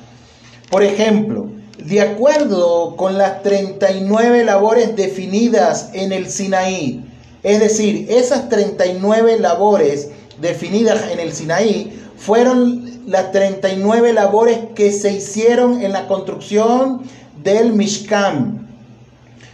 Por 0.71 0.81
ejemplo, 0.81 1.49
de 1.77 2.01
acuerdo 2.01 2.95
con 2.95 3.15
las 3.15 3.43
39 3.43 4.43
labores 4.43 4.95
definidas 4.95 5.91
en 5.93 6.13
el 6.13 6.31
Sinaí, 6.31 7.10
es 7.43 7.59
decir, 7.59 8.07
esas 8.09 8.49
39 8.49 9.39
labores 9.39 10.09
definidas 10.39 11.11
en 11.11 11.19
el 11.19 11.33
Sinaí 11.33 11.99
fueron 12.17 13.01
las 13.07 13.31
39 13.31 14.13
labores 14.13 14.59
que 14.75 14.91
se 14.91 15.13
hicieron 15.13 15.81
en 15.81 15.91
la 15.91 16.07
construcción 16.07 17.01
del 17.43 17.73
Mishkan. 17.73 18.67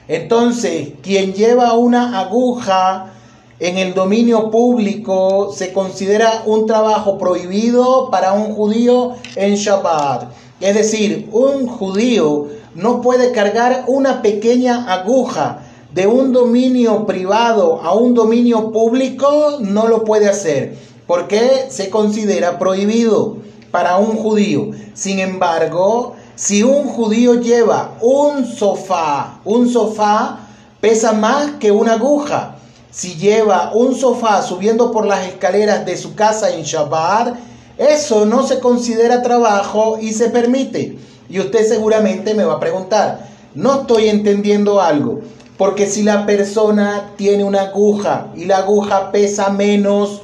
Entonces, 0.09 0.89
quien 1.01 1.33
lleva 1.33 1.73
una 1.73 2.19
aguja 2.19 3.13
en 3.59 3.77
el 3.77 3.93
dominio 3.93 4.51
público 4.51 5.53
se 5.53 5.73
considera 5.73 6.43
un 6.45 6.65
trabajo 6.65 7.17
prohibido 7.17 8.09
para 8.11 8.33
un 8.33 8.53
judío 8.53 9.15
en 9.35 9.55
Shabbat. 9.55 10.29
Es 10.59 10.75
decir, 10.75 11.29
un 11.31 11.67
judío 11.67 12.47
no 12.75 13.01
puede 13.01 13.31
cargar 13.31 13.85
una 13.87 14.21
pequeña 14.21 14.91
aguja 14.93 15.61
de 15.97 16.05
un 16.05 16.31
dominio 16.31 17.07
privado 17.07 17.81
a 17.81 17.95
un 17.95 18.13
dominio 18.13 18.71
público, 18.71 19.57
no 19.61 19.87
lo 19.87 20.03
puede 20.03 20.29
hacer, 20.29 20.77
porque 21.07 21.65
se 21.69 21.89
considera 21.89 22.59
prohibido 22.59 23.37
para 23.71 23.97
un 23.97 24.15
judío. 24.15 24.69
Sin 24.93 25.17
embargo, 25.17 26.13
si 26.35 26.61
un 26.61 26.83
judío 26.87 27.41
lleva 27.41 27.95
un 27.99 28.45
sofá, 28.45 29.39
un 29.43 29.67
sofá 29.67 30.41
pesa 30.79 31.13
más 31.13 31.53
que 31.59 31.71
una 31.71 31.93
aguja. 31.93 32.57
Si 32.91 33.15
lleva 33.15 33.71
un 33.73 33.95
sofá 33.95 34.43
subiendo 34.43 34.91
por 34.91 35.03
las 35.03 35.25
escaleras 35.25 35.83
de 35.83 35.97
su 35.97 36.13
casa 36.13 36.51
en 36.51 36.61
Shabbat, 36.61 37.37
eso 37.79 38.27
no 38.27 38.45
se 38.45 38.59
considera 38.59 39.23
trabajo 39.23 39.97
y 39.99 40.13
se 40.13 40.29
permite. 40.29 40.99
Y 41.27 41.39
usted 41.39 41.67
seguramente 41.67 42.35
me 42.35 42.45
va 42.45 42.53
a 42.53 42.59
preguntar, 42.59 43.27
no 43.55 43.81
estoy 43.81 44.09
entendiendo 44.09 44.79
algo, 44.79 45.21
porque 45.57 45.87
si 45.87 46.03
la 46.03 46.25
persona 46.25 47.11
tiene 47.15 47.43
una 47.43 47.61
aguja 47.61 48.27
y 48.35 48.45
la 48.45 48.57
aguja 48.57 49.11
pesa 49.11 49.49
menos 49.49 50.21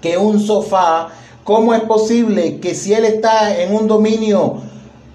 que 0.00 0.16
un 0.16 0.40
sofá, 0.40 1.08
¿cómo 1.44 1.74
es 1.74 1.82
posible 1.82 2.60
que 2.60 2.74
si 2.74 2.94
él 2.94 3.04
está 3.04 3.60
en 3.60 3.74
un 3.74 3.86
dominio 3.86 4.62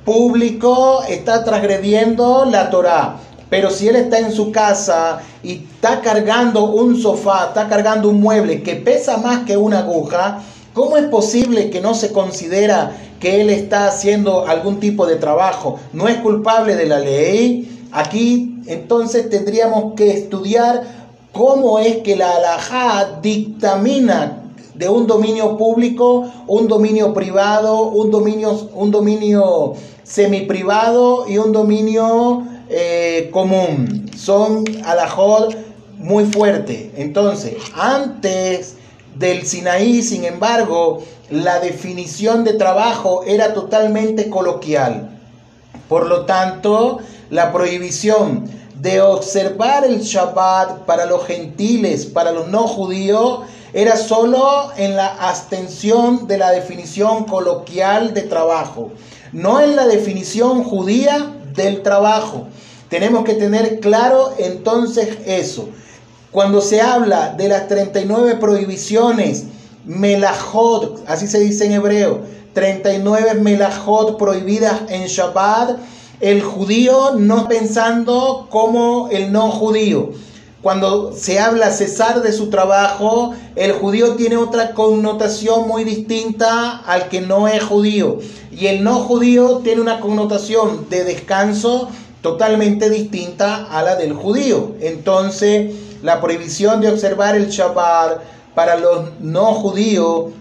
público 0.06 1.04
está 1.08 1.44
transgrediendo 1.44 2.46
la 2.46 2.70
Torah. 2.70 3.18
Pero 3.50 3.70
si 3.70 3.88
él 3.88 3.96
está 3.96 4.20
en 4.20 4.32
su 4.32 4.52
casa 4.52 5.22
y 5.44 5.66
está 5.74 6.02
cargando 6.02 6.66
un 6.66 7.00
sofá, 7.00 7.48
está 7.48 7.68
cargando 7.68 8.10
un 8.10 8.20
mueble 8.20 8.64
que 8.64 8.76
pesa 8.76 9.18
más 9.18 9.46
que 9.46 9.58
una 9.58 9.80
aguja, 9.80 10.42
¿cómo 10.74 10.98
es 10.98 11.06
posible 11.06 11.70
que 11.70 11.80
no 11.80 11.94
se 11.94 12.12
considera 12.12 12.98
que 13.20 13.42
él 13.42 13.50
está 13.50 13.88
haciendo 13.88 14.48
algún 14.48 14.80
tipo 14.80 15.06
de 15.06 15.18
trabajo? 15.18 15.80
¿No 15.94 16.08
es 16.08 16.18
culpable 16.18 16.76
de 16.76 16.88
la 16.88 17.00
ley? 17.00 17.73
Aquí 17.94 18.58
entonces 18.66 19.30
tendríamos 19.30 19.94
que 19.94 20.12
estudiar 20.12 20.84
cómo 21.32 21.78
es 21.78 21.98
que 21.98 22.16
la 22.16 22.38
alajá 22.38 23.20
dictamina 23.22 24.44
de 24.74 24.90
un 24.90 25.06
dominio 25.06 25.58
público, 25.58 26.28
un 26.48 26.68
dominio 26.68 27.14
privado, 27.14 27.84
un 27.84 28.10
dominio, 28.10 28.70
un 28.74 28.90
dominio 28.90 29.76
semiprivado 30.04 31.30
y 31.30 31.38
un 31.38 31.52
dominio 31.52 32.44
eh, 32.70 33.30
común. 33.32 34.10
Son 34.18 34.64
alajot 34.84 35.56
muy 36.00 36.26
fuerte. 36.26 36.92
Entonces, 36.98 37.54
antes 37.76 38.78
del 39.16 39.46
Sinaí, 39.46 40.02
sin 40.02 40.26
embargo, 40.26 41.04
la 41.30 41.60
definición 41.60 42.44
de 42.44 42.54
trabajo 42.54 43.24
era 43.28 43.54
totalmente 43.54 44.30
coloquial. 44.30 45.12
Por 45.88 46.08
lo 46.08 46.26
tanto, 46.26 47.00
la 47.34 47.52
prohibición 47.52 48.48
de 48.80 49.02
observar 49.02 49.86
el 49.86 50.02
Shabbat 50.02 50.86
para 50.86 51.08
los 51.08 51.26
gentiles, 51.26 52.06
para 52.06 52.32
los 52.32 52.48
no 52.50 52.68
judíos, 52.68 53.40
era 53.74 53.98
solo 53.98 54.72
en 54.78 54.96
la 54.96 55.08
abstención 55.08 56.28
de 56.28 56.38
la 56.38 56.52
definición 56.52 57.24
coloquial 57.24 58.14
de 58.14 58.22
trabajo, 58.22 58.92
no 59.32 59.60
en 59.60 59.76
la 59.76 59.88
definición 59.88 60.64
judía 60.64 61.34
del 61.56 61.82
trabajo. 61.82 62.46
Tenemos 62.88 63.24
que 63.24 63.34
tener 63.34 63.80
claro 63.80 64.36
entonces 64.38 65.18
eso. 65.26 65.70
Cuando 66.30 66.62
se 66.62 66.82
habla 66.82 67.34
de 67.36 67.48
las 67.48 67.68
39 67.68 68.36
prohibiciones, 68.36 69.46
melajot, 69.86 71.04
así 71.08 71.26
se 71.26 71.40
dice 71.40 71.66
en 71.66 71.72
hebreo, 71.72 72.22
39 72.54 73.42
melajot 73.42 74.20
prohibidas 74.20 74.82
en 74.90 75.08
Shabbat, 75.08 75.80
el 76.24 76.42
judío 76.42 77.12
no 77.18 77.48
pensando 77.48 78.48
como 78.50 79.10
el 79.12 79.32
no 79.32 79.52
judío 79.52 80.12
cuando 80.64 81.12
se 81.12 81.42
habla 81.42 81.72
cesar 81.72 82.22
de 82.22 82.32
su 82.32 82.50
trabajo, 82.50 83.34
el 83.58 83.74
judío 83.74 84.16
tiene 84.16 84.38
otra 84.38 84.72
connotación 84.72 85.68
muy 85.68 85.84
distinta 85.84 86.78
al 86.86 87.10
que 87.10 87.20
no 87.20 87.50
es 87.50 87.62
judío. 87.62 88.20
Y 88.50 88.68
el 88.68 88.82
no 88.82 89.00
judío 89.00 89.60
tiene 89.62 89.82
una 89.82 90.00
connotación 90.00 90.88
de 90.90 91.04
descanso 91.04 91.90
totalmente 92.22 92.90
distinta 92.90 93.66
a 93.66 93.84
la 93.84 93.98
del 93.98 94.14
judío. 94.14 94.72
Entonces, 94.80 95.76
la 96.02 96.22
prohibición 96.22 96.80
de 96.80 96.88
observar 96.88 97.36
el 97.36 97.50
Shabbat 97.50 98.22
para 98.56 98.78
los 98.78 99.20
no 99.20 99.56
judíos 99.56 100.32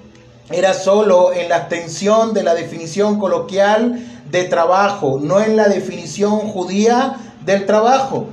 era 0.53 0.73
solo 0.73 1.33
en 1.33 1.49
la 1.49 1.57
extensión 1.57 2.33
de 2.33 2.45
la 2.45 2.55
definición 2.55 3.18
coloquial 3.18 4.12
de 4.33 4.45
trabajo, 4.45 5.21
no 5.23 5.40
en 5.40 5.57
la 5.57 5.68
definición 5.68 6.40
judía 6.40 7.16
del 7.45 7.66
trabajo. 7.66 8.29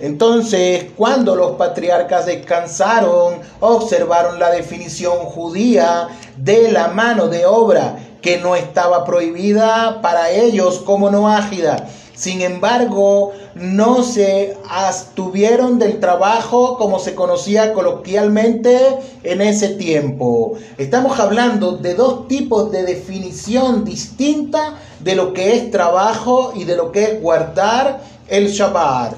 Entonces, 0.00 0.86
cuando 0.96 1.36
los 1.36 1.52
patriarcas 1.52 2.26
descansaron, 2.26 3.34
observaron 3.60 4.40
la 4.40 4.50
definición 4.50 5.18
judía 5.18 6.08
de 6.36 6.72
la 6.72 6.88
mano 6.88 7.28
de 7.28 7.44
obra 7.46 7.96
que 8.22 8.38
no 8.38 8.56
estaba 8.56 9.04
prohibida 9.04 10.00
para 10.00 10.30
ellos 10.30 10.80
como 10.80 11.10
no 11.10 11.28
ágida. 11.28 11.88
Sin 12.14 12.42
embargo, 12.42 13.32
no 13.54 14.04
se 14.04 14.56
abstuvieron 14.68 15.78
del 15.78 15.98
trabajo 15.98 16.76
como 16.78 16.98
se 16.98 17.14
conocía 17.14 17.72
coloquialmente 17.72 18.78
en 19.24 19.40
ese 19.40 19.70
tiempo. 19.70 20.54
Estamos 20.78 21.18
hablando 21.18 21.72
de 21.72 21.94
dos 21.94 22.28
tipos 22.28 22.70
de 22.70 22.84
definición 22.84 23.84
distinta 23.84 24.74
de 25.00 25.16
lo 25.16 25.32
que 25.32 25.56
es 25.56 25.70
trabajo 25.70 26.52
y 26.54 26.64
de 26.64 26.76
lo 26.76 26.92
que 26.92 27.04
es 27.04 27.20
guardar 27.20 28.00
el 28.28 28.48
Shabbat 28.48 29.14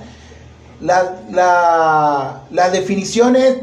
la, 0.80 2.42
las 2.50 2.72
definiciones 2.72 3.58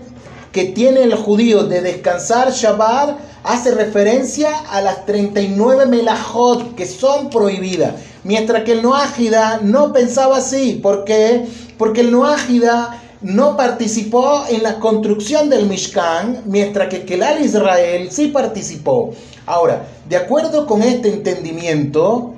que 0.52 0.66
tiene 0.66 1.04
el 1.04 1.16
judío 1.16 1.64
de 1.64 1.82
descansar 1.82 2.52
Shabbat 2.52 3.18
hace 3.44 3.72
referencia 3.72 4.52
a 4.70 4.82
las 4.82 5.06
39 5.06 5.86
melajot 5.88 6.76
que 6.76 6.86
son 6.86 7.30
prohibidas. 7.30 7.94
Mientras 8.24 8.64
que 8.64 8.74
el 8.74 8.82
Noágida 8.82 9.60
no 9.62 9.92
pensaba 9.92 10.38
así. 10.38 10.80
¿Por 10.82 11.04
qué? 11.04 11.46
Porque 11.78 12.02
el 12.02 12.12
Noágida 12.12 13.02
no 13.22 13.56
participó 13.58 14.44
en 14.50 14.64
la 14.64 14.80
construcción 14.80 15.50
del 15.50 15.66
Mishkan, 15.66 16.44
mientras 16.46 16.90
que 16.90 17.06
Kelal 17.06 17.44
Israel 17.44 18.10
sí 18.12 18.28
participó. 18.28 19.12
Ahora, 19.46 19.88
de 20.08 20.18
acuerdo 20.18 20.68
con 20.68 20.84
este 20.84 21.10
entendimiento, 21.10 22.34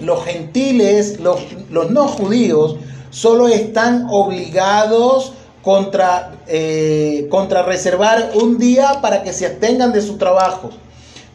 los 0.00 0.24
gentiles, 0.24 1.20
los, 1.20 1.40
los 1.70 1.90
no 1.90 2.08
judíos, 2.08 2.76
solo 3.10 3.48
están 3.48 4.06
obligados 4.10 5.34
contra, 5.62 6.32
eh, 6.48 7.28
contra 7.30 7.62
reservar 7.62 8.32
un 8.34 8.58
día 8.58 9.00
para 9.00 9.22
que 9.22 9.32
se 9.32 9.46
abstengan 9.46 9.92
de 9.92 10.02
su 10.02 10.18
trabajo. 10.18 10.70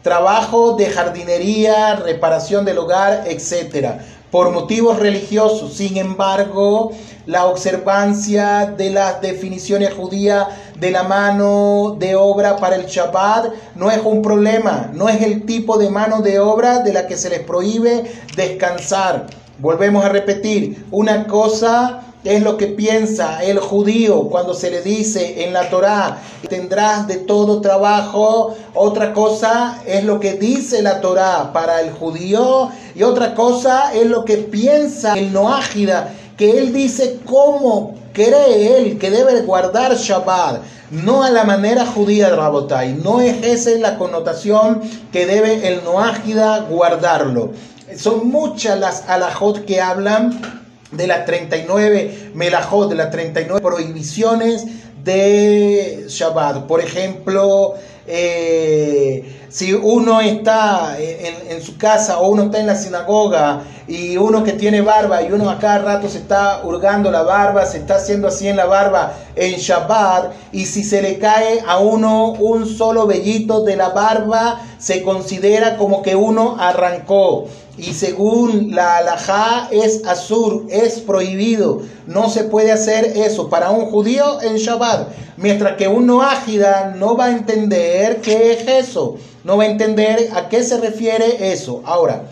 Trabajo 0.08 0.72
de 0.72 0.86
jardinería, 0.86 1.96
reparación 1.96 2.64
del 2.64 2.78
hogar, 2.78 3.24
etc. 3.26 4.00
Por 4.30 4.52
motivos 4.52 4.98
religiosos. 4.98 5.74
Sin 5.74 5.98
embargo, 5.98 6.92
la 7.26 7.44
observancia 7.44 8.72
de 8.74 8.88
las 8.88 9.20
definiciones 9.20 9.92
judías 9.92 10.46
de 10.80 10.92
la 10.92 11.02
mano 11.02 11.94
de 11.98 12.16
obra 12.16 12.56
para 12.56 12.76
el 12.76 12.86
Shabbat 12.86 13.52
no 13.74 13.90
es 13.90 14.00
un 14.02 14.22
problema, 14.22 14.88
no 14.94 15.10
es 15.10 15.20
el 15.20 15.44
tipo 15.44 15.76
de 15.76 15.90
mano 15.90 16.22
de 16.22 16.40
obra 16.40 16.78
de 16.78 16.94
la 16.94 17.06
que 17.06 17.18
se 17.18 17.28
les 17.28 17.40
prohíbe 17.40 18.10
descansar. 18.34 19.26
Volvemos 19.58 20.06
a 20.06 20.08
repetir, 20.08 20.86
una 20.90 21.26
cosa 21.26 22.07
es 22.24 22.42
lo 22.42 22.56
que 22.56 22.66
piensa 22.66 23.42
el 23.44 23.60
judío 23.60 24.28
cuando 24.28 24.52
se 24.52 24.70
le 24.70 24.82
dice 24.82 25.44
en 25.44 25.52
la 25.52 25.70
Torá, 25.70 26.18
tendrás 26.48 27.06
de 27.06 27.16
todo 27.16 27.60
trabajo. 27.60 28.56
Otra 28.74 29.12
cosa 29.12 29.80
es 29.86 30.04
lo 30.04 30.18
que 30.18 30.32
dice 30.32 30.82
la 30.82 31.00
Torá 31.00 31.52
para 31.52 31.80
el 31.80 31.92
judío 31.92 32.70
y 32.94 33.02
otra 33.04 33.34
cosa 33.34 33.94
es 33.94 34.06
lo 34.06 34.24
que 34.24 34.38
piensa 34.38 35.16
el 35.16 35.32
noágida, 35.32 36.12
que 36.36 36.58
él 36.58 36.72
dice 36.72 37.20
cómo 37.24 37.94
cree 38.12 38.78
él 38.78 38.98
que 38.98 39.10
debe 39.10 39.42
guardar 39.42 39.96
Shabbat. 39.96 40.62
No 40.90 41.22
a 41.22 41.30
la 41.30 41.44
manera 41.44 41.84
judía 41.84 42.30
de 42.30 42.36
Rabotai, 42.36 42.94
no 42.94 43.20
es 43.20 43.44
esa 43.44 43.78
la 43.78 43.98
connotación 43.98 44.80
que 45.12 45.26
debe 45.26 45.68
el 45.68 45.84
noágida 45.84 46.60
guardarlo. 46.60 47.52
Son 47.96 48.28
muchas 48.28 48.78
las 48.80 49.08
alajot 49.08 49.66
que 49.66 49.82
hablan 49.82 50.57
de 50.92 51.06
las 51.06 51.24
39 51.26 52.32
melajot, 52.34 52.88
de 52.88 52.96
las 52.96 53.10
39 53.10 53.60
prohibiciones 53.60 54.66
de 55.04 56.04
Shabbat. 56.08 56.66
Por 56.66 56.80
ejemplo, 56.80 57.74
eh, 58.06 59.38
si 59.50 59.72
uno 59.72 60.20
está 60.20 60.96
en, 60.98 61.62
su 61.62 61.76
casa 61.76 62.18
o 62.18 62.28
uno 62.28 62.44
está 62.44 62.60
en 62.60 62.66
la 62.66 62.74
sinagoga 62.74 63.62
y 63.86 64.16
uno 64.16 64.44
que 64.44 64.52
tiene 64.52 64.80
barba 64.80 65.22
y 65.22 65.32
uno 65.32 65.50
a 65.50 65.58
cada 65.58 65.78
rato 65.78 66.08
se 66.08 66.18
está 66.18 66.62
hurgando 66.64 67.10
la 67.10 67.22
barba, 67.22 67.66
se 67.66 67.78
está 67.78 67.96
haciendo 67.96 68.28
así 68.28 68.46
en 68.46 68.56
la 68.56 68.66
barba 68.66 69.14
en 69.34 69.58
Shabbat 69.58 70.32
y 70.52 70.66
si 70.66 70.84
se 70.84 71.02
le 71.02 71.18
cae 71.18 71.60
a 71.66 71.78
uno 71.78 72.32
un 72.32 72.66
solo 72.66 73.06
vellito 73.06 73.62
de 73.62 73.76
la 73.76 73.90
barba, 73.90 74.60
se 74.78 75.02
considera 75.02 75.76
como 75.76 76.02
que 76.02 76.14
uno 76.14 76.56
arrancó. 76.58 77.46
Y 77.78 77.94
según 77.94 78.74
la 78.74 78.96
alajá 78.96 79.68
es 79.70 80.04
azur, 80.04 80.66
es 80.68 80.98
prohibido. 81.00 81.82
No 82.08 82.28
se 82.28 82.42
puede 82.42 82.72
hacer 82.72 83.16
eso 83.16 83.48
para 83.48 83.70
un 83.70 83.86
judío 83.86 84.42
en 84.42 84.56
Shabbat. 84.56 85.08
Mientras 85.36 85.76
que 85.76 85.86
un 85.86 86.06
noágida 86.06 86.94
no 86.96 87.16
va 87.16 87.26
a 87.26 87.30
entender 87.30 88.20
qué 88.20 88.52
es 88.52 88.66
eso. 88.86 89.16
No 89.44 89.56
va 89.56 89.64
a 89.64 89.68
entender 89.68 90.28
a 90.34 90.48
qué 90.48 90.64
se 90.64 90.78
refiere 90.80 91.52
eso. 91.52 91.80
Ahora, 91.84 92.24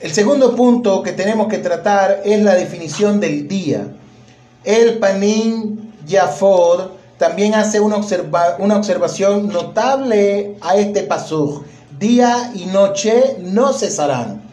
el 0.00 0.12
segundo 0.12 0.54
punto 0.54 1.02
que 1.02 1.10
tenemos 1.10 1.48
que 1.48 1.58
tratar 1.58 2.22
es 2.24 2.40
la 2.40 2.54
definición 2.54 3.18
del 3.18 3.48
día. 3.48 3.88
El 4.62 4.98
Panin 4.98 5.92
Yafod 6.06 6.90
también 7.18 7.54
hace 7.54 7.80
una, 7.80 7.96
una 8.60 8.76
observación 8.76 9.48
notable 9.48 10.56
a 10.60 10.76
este 10.76 11.02
pasuk. 11.02 11.64
Día 11.98 12.52
y 12.54 12.66
noche 12.66 13.38
no 13.40 13.72
cesarán. 13.72 14.47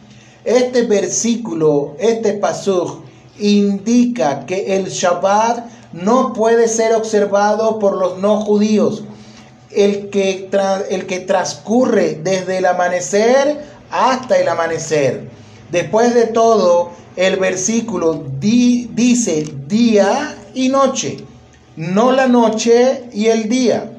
Este 0.46 0.82
versículo, 0.82 1.96
este 1.98 2.34
pasuk, 2.34 3.00
indica 3.40 4.46
que 4.46 4.76
el 4.76 4.86
Shabbat 4.86 5.66
no 5.92 6.32
puede 6.32 6.68
ser 6.68 6.94
observado 6.94 7.80
por 7.80 7.96
los 7.96 8.18
no 8.18 8.40
judíos. 8.42 9.02
El 9.72 10.08
que, 10.08 10.48
el 10.88 11.06
que 11.06 11.18
transcurre 11.18 12.20
desde 12.22 12.58
el 12.58 12.66
amanecer 12.66 13.60
hasta 13.90 14.38
el 14.38 14.46
amanecer. 14.46 15.28
Después 15.72 16.14
de 16.14 16.28
todo, 16.28 16.92
el 17.16 17.36
versículo 17.38 18.24
dice 18.38 19.52
día 19.66 20.38
y 20.54 20.68
noche, 20.68 21.24
no 21.74 22.12
la 22.12 22.28
noche 22.28 23.08
y 23.12 23.26
el 23.26 23.48
día. 23.48 23.92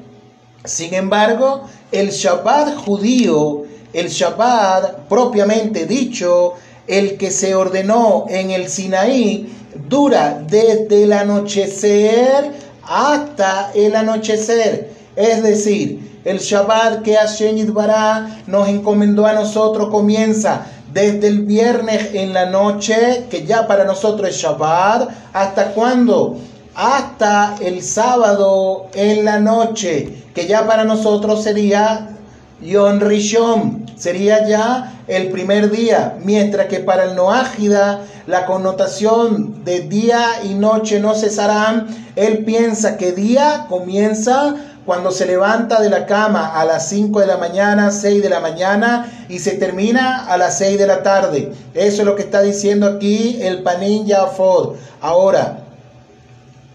Sin 0.64 0.94
embargo, 0.94 1.64
el 1.92 2.08
Shabbat 2.08 2.74
judío 2.74 3.67
el 3.98 4.08
Shabbat 4.08 5.08
propiamente 5.08 5.86
dicho, 5.86 6.54
el 6.86 7.16
que 7.16 7.30
se 7.30 7.54
ordenó 7.54 8.26
en 8.28 8.50
el 8.50 8.68
Sinaí, 8.68 9.52
dura 9.88 10.42
desde 10.46 11.04
el 11.04 11.12
anochecer 11.12 12.52
hasta 12.82 13.72
el 13.74 13.96
anochecer. 13.96 14.90
Es 15.16 15.42
decir, 15.42 16.20
el 16.24 16.38
Shabbat 16.38 17.02
que 17.02 17.16
Hashem 17.16 17.56
Yitbará 17.56 18.42
nos 18.46 18.68
encomendó 18.68 19.26
a 19.26 19.32
nosotros 19.32 19.88
comienza 19.90 20.66
desde 20.92 21.26
el 21.26 21.40
viernes 21.42 22.14
en 22.14 22.32
la 22.32 22.46
noche, 22.46 23.26
que 23.28 23.44
ya 23.44 23.66
para 23.66 23.84
nosotros 23.84 24.30
es 24.30 24.36
Shabbat, 24.36 25.08
¿hasta 25.32 25.72
cuándo? 25.72 26.38
Hasta 26.74 27.56
el 27.60 27.82
sábado 27.82 28.86
en 28.94 29.24
la 29.24 29.40
noche, 29.40 30.24
que 30.34 30.46
ya 30.46 30.66
para 30.66 30.84
nosotros 30.84 31.42
sería 31.42 32.17
Yon 32.60 33.00
Rishon 33.00 33.86
sería 33.96 34.46
ya 34.46 34.92
el 35.06 35.30
primer 35.30 35.70
día, 35.70 36.16
mientras 36.24 36.66
que 36.66 36.80
para 36.80 37.04
el 37.04 37.14
Noágida 37.14 38.00
la 38.26 38.46
connotación 38.46 39.64
de 39.64 39.80
día 39.80 40.42
y 40.42 40.54
noche 40.54 40.98
no 40.98 41.14
cesarán. 41.14 41.86
Él 42.16 42.44
piensa 42.44 42.96
que 42.96 43.12
día 43.12 43.66
comienza 43.68 44.56
cuando 44.84 45.10
se 45.12 45.26
levanta 45.26 45.80
de 45.80 45.90
la 45.90 46.06
cama 46.06 46.58
a 46.58 46.64
las 46.64 46.88
5 46.88 47.20
de 47.20 47.26
la 47.26 47.36
mañana, 47.36 47.90
6 47.90 48.22
de 48.22 48.28
la 48.28 48.40
mañana 48.40 49.06
y 49.28 49.38
se 49.38 49.52
termina 49.52 50.26
a 50.26 50.36
las 50.36 50.58
6 50.58 50.78
de 50.78 50.86
la 50.86 51.02
tarde. 51.02 51.52
Eso 51.74 52.02
es 52.02 52.06
lo 52.06 52.16
que 52.16 52.22
está 52.22 52.42
diciendo 52.42 52.86
aquí 52.86 53.38
el 53.40 53.62
Panin 53.62 54.06
Yafod. 54.06 54.76
Ahora, 55.00 55.58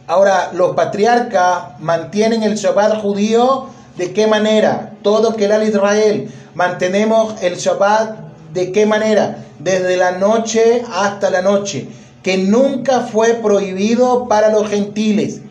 ahora 0.08 0.52
los 0.54 0.76
patriarcas 0.76 1.80
mantienen 1.80 2.44
el 2.44 2.56
Shabbat 2.56 3.02
judío 3.02 3.68
¿De 3.98 4.12
qué 4.12 4.26
manera? 4.26 4.94
Todo 5.04 5.36
que 5.36 5.46
el 5.46 5.68
Israel. 5.68 6.32
Mantenemos 6.56 7.36
el 7.42 7.56
Shabbat. 7.56 8.18
¿De 8.54 8.72
qué 8.72 8.86
manera? 8.86 9.46
Desde 9.60 9.98
la 9.98 10.14
noche 10.14 10.84
hasta 10.92 11.30
la 11.30 11.42
noche. 11.42 11.88
Que 12.24 12.38
nunca 12.38 13.02
fue 13.02 13.36
prohibido 13.36 14.28
para 14.28 14.50
los 14.50 14.68
gentiles. 14.70 15.42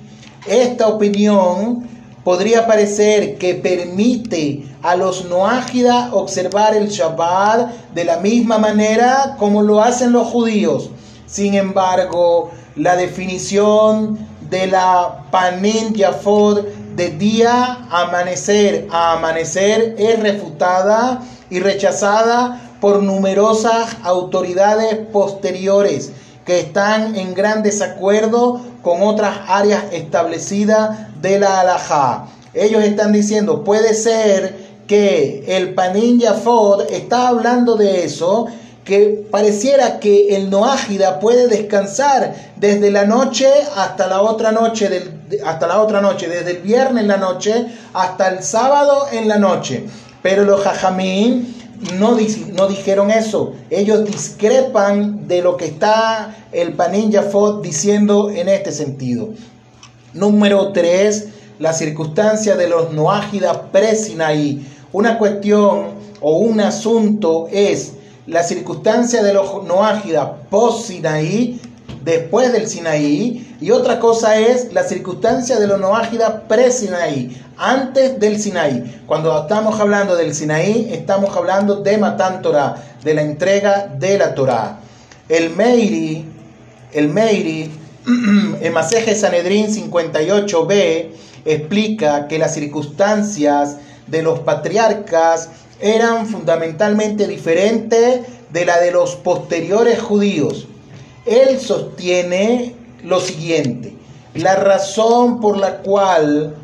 Esta 0.47 0.89
opinión 0.89 1.89
podría 2.25 2.67
parecer 2.67 3.39
que 3.39 3.55
permite 3.55 4.65
a 4.83 4.97
los 4.97 5.27
noágidas 5.27 6.13
observar 6.13 6.75
el 6.75 6.89
Shabbat 6.89 7.71
de 7.95 8.05
la 8.05 8.17
misma 8.19 8.59
manera 8.59 9.37
como 9.39 9.63
lo 9.63 9.81
hacen 9.81 10.13
los 10.13 10.27
judíos. 10.27 10.91
Sin 11.27 11.55
embargo, 11.55 12.51
la 12.75 12.97
definición 12.97 14.32
de 14.53 14.67
la 14.67 15.25
Panin 15.31 15.95
Yafod 15.95 16.67
de 16.95 17.09
día 17.09 17.87
amanecer 17.91 18.87
a 18.93 19.15
amanecer 19.15 19.97
es 19.99 20.21
refutada 20.21 21.23
y 21.49 21.59
rechazada 21.59 22.61
por 22.79 23.03
numerosas 23.03 23.97
autoridades 24.03 24.99
posteriores 25.11 26.12
que 26.45 26.61
están 26.61 27.17
en 27.17 27.33
gran 27.33 27.62
desacuerdo 27.62 28.61
con 28.83 29.03
otras 29.03 29.38
áreas 29.49 29.85
establecidas 29.93 30.99
de 31.23 31.38
la 31.38 31.61
alajá. 31.61 32.27
Ellos 32.53 32.85
están 32.85 33.12
diciendo, 33.12 33.65
puede 33.65 33.95
ser 33.95 34.55
que 34.87 35.45
el 35.57 35.73
Panin 35.73 36.21
Yafod 36.21 36.91
está 36.91 37.29
hablando 37.29 37.77
de 37.77 38.05
eso 38.05 38.49
que 38.85 39.25
pareciera 39.31 40.01
que 40.01 40.37
el 40.37 40.51
noágida 40.51 41.21
puede 41.21 41.47
descansar 41.47 42.35
desde 42.57 42.90
la 42.90 43.05
noche 43.05 43.49
hasta 43.77 44.09
la 44.09 44.23
otra 44.23 44.50
noche, 44.50 44.88
del, 44.88 45.40
hasta 45.44 45.67
la 45.69 45.81
otra 45.81 46.00
noche, 46.00 46.29
desde 46.29 46.52
el 46.52 46.63
viernes 46.63 47.02
en 47.02 47.09
la 47.09 47.17
noche 47.17 47.67
hasta 47.92 48.29
el 48.29 48.42
sábado 48.42 49.07
en 49.13 49.29
la 49.29 49.38
noche. 49.38 49.85
Pero 50.21 50.44
los 50.44 50.63
jajamín 50.63 51.54
no, 51.98 52.17
no 52.54 52.69
dijeron 52.69 53.11
eso. 53.11 53.54
Ellos 53.71 54.04
discrepan 54.04 55.29
de 55.29 55.42
lo 55.42 55.57
que 55.57 55.67
está 55.67 56.37
el 56.50 56.75
Panin 56.75 57.11
Yafot 57.11 57.63
diciendo 57.63 58.31
en 58.31 58.48
este 58.48 58.73
sentido. 58.73 59.31
Número 60.13 60.73
3. 60.73 61.29
La 61.61 61.73
circunstancia 61.73 62.57
de 62.57 62.69
los 62.69 62.92
noágidas 62.92 63.57
pre-Sinaí. 63.71 64.67
Una 64.92 65.19
cuestión 65.19 66.02
o 66.21 66.38
un 66.38 66.61
asunto 66.61 67.46
es 67.50 67.94
la 68.27 68.42
circunstancia 68.42 69.23
de 69.23 69.35
los 69.35 69.64
Noágidas 69.64 70.29
post-Sinaí, 70.50 71.60
después 72.04 72.52
del 72.52 72.68
Sinaí, 72.68 73.56
y 73.60 73.70
otra 73.70 73.98
cosa 73.98 74.38
es 74.38 74.73
la 74.73 74.85
circunstancia 74.85 75.58
de 75.58 75.66
los 75.66 75.81
Noágidas 75.81 76.42
pre-Sinaí, 76.48 77.40
antes 77.56 78.18
del 78.18 78.40
Sinaí. 78.40 79.02
Cuando 79.06 79.37
estamos 79.40 79.79
hablando 79.81 80.16
del 80.16 80.35
Sinaí, 80.35 80.88
estamos 80.92 81.37
hablando 81.37 81.77
de 81.77 81.98
Matan 81.98 82.42
Torah, 82.42 82.77
de 83.02 83.14
la 83.14 83.23
entrega 83.23 83.88
de 83.98 84.18
la 84.18 84.35
Torah. 84.35 84.79
El 85.29 85.50
Meiri, 85.50 86.25
el 86.92 87.08
Meiri 87.08 87.70
en 88.60 88.73
Maseje 88.73 89.14
Sanedrín 89.14 89.68
58b 89.68 91.06
explica 91.44 92.29
que 92.29 92.38
las 92.38 92.54
circunstancias 92.54 93.77
de 94.06 94.23
los 94.23 94.40
patriarcas 94.40 95.48
eran 95.83 96.27
fundamentalmente 96.27 97.27
diferentes 97.27 98.21
de 98.51 98.65
la 98.65 98.79
de 98.79 98.93
los 98.93 99.17
posteriores 99.17 100.01
judíos. 100.01 100.69
Él 101.27 101.61
sostiene 101.61 102.75
lo 103.03 103.21
siguiente, 103.21 103.97
la 104.35 104.55
razón 104.55 105.41
por 105.41 105.59
la 105.59 105.79
cual, 105.79 106.55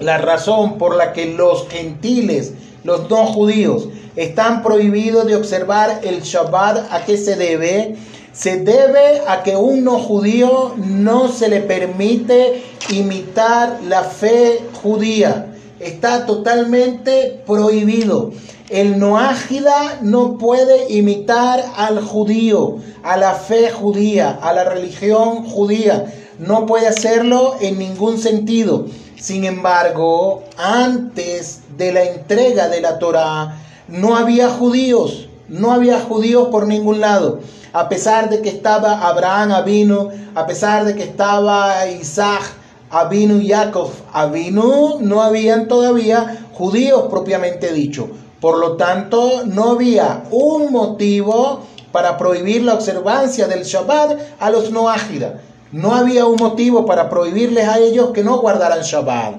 la 0.00 0.18
razón 0.18 0.78
por 0.78 0.96
la 0.96 1.12
que 1.12 1.26
los 1.26 1.68
gentiles, 1.68 2.54
los 2.84 3.08
no 3.10 3.26
judíos, 3.26 3.88
están 4.16 4.62
prohibidos 4.62 5.26
de 5.26 5.36
observar 5.36 6.00
el 6.02 6.22
Shabbat, 6.22 6.92
¿a 6.92 7.04
qué 7.04 7.16
se 7.16 7.36
debe? 7.36 7.96
Se 8.32 8.56
debe 8.56 9.22
a 9.26 9.42
que 9.42 9.56
un 9.56 9.84
no 9.84 9.98
judío 9.98 10.74
no 10.76 11.28
se 11.28 11.48
le 11.48 11.60
permite 11.60 12.62
imitar 12.90 13.78
la 13.86 14.04
fe 14.04 14.60
judía. 14.82 15.57
Está 15.80 16.26
totalmente 16.26 17.42
prohibido. 17.46 18.32
El 18.68 18.98
noágida 18.98 20.00
no 20.02 20.36
puede 20.36 20.92
imitar 20.92 21.64
al 21.76 22.02
judío, 22.02 22.78
a 23.02 23.16
la 23.16 23.34
fe 23.34 23.70
judía, 23.70 24.38
a 24.42 24.52
la 24.52 24.64
religión 24.64 25.44
judía. 25.44 26.12
No 26.38 26.66
puede 26.66 26.88
hacerlo 26.88 27.54
en 27.60 27.78
ningún 27.78 28.18
sentido. 28.18 28.86
Sin 29.16 29.44
embargo, 29.44 30.42
antes 30.56 31.60
de 31.76 31.92
la 31.92 32.02
entrega 32.04 32.68
de 32.68 32.80
la 32.80 32.98
Torá, 32.98 33.58
no 33.86 34.16
había 34.16 34.48
judíos, 34.50 35.28
no 35.48 35.72
había 35.72 36.00
judíos 36.00 36.48
por 36.48 36.66
ningún 36.66 37.00
lado. 37.00 37.40
A 37.72 37.88
pesar 37.88 38.28
de 38.30 38.42
que 38.42 38.48
estaba 38.48 39.06
Abraham 39.06 39.52
Avino, 39.52 40.10
a 40.34 40.46
pesar 40.46 40.84
de 40.84 40.94
que 40.94 41.04
estaba 41.04 41.86
Isaac 41.88 42.57
Avinu 42.90 43.40
y 43.40 43.48
Jacob 43.48 43.90
Avinu, 44.12 44.98
no 45.00 45.22
habían 45.22 45.68
todavía 45.68 46.46
judíos 46.52 47.04
propiamente 47.10 47.72
dicho. 47.72 48.08
Por 48.40 48.58
lo 48.58 48.76
tanto, 48.76 49.44
no 49.46 49.70
había 49.70 50.24
un 50.30 50.72
motivo 50.72 51.60
para 51.92 52.16
prohibir 52.16 52.62
la 52.62 52.74
observancia 52.74 53.48
del 53.48 53.64
Shabbat 53.64 54.18
a 54.38 54.50
los 54.50 54.70
no 54.70 54.88
ágida. 54.88 55.40
No 55.72 55.94
había 55.94 56.24
un 56.24 56.36
motivo 56.36 56.86
para 56.86 57.10
prohibirles 57.10 57.68
a 57.68 57.78
ellos 57.78 58.10
que 58.10 58.22
no 58.22 58.38
guardaran 58.38 58.80
Shabbat. 58.80 59.34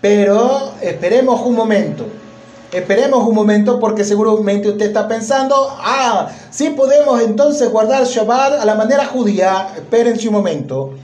Pero 0.00 0.72
esperemos 0.80 1.40
un 1.42 1.54
momento. 1.54 2.06
Esperemos 2.72 3.26
un 3.26 3.34
momento 3.34 3.78
porque 3.78 4.04
seguramente 4.04 4.68
usted 4.68 4.86
está 4.86 5.06
pensando, 5.08 5.54
ah, 5.78 6.28
sí 6.50 6.70
podemos 6.70 7.20
entonces 7.20 7.70
guardar 7.70 8.04
Shabbat 8.04 8.60
a 8.60 8.64
la 8.64 8.74
manera 8.74 9.06
judía. 9.06 9.68
Espérense 9.76 10.28
un 10.28 10.34
momento. 10.34 10.94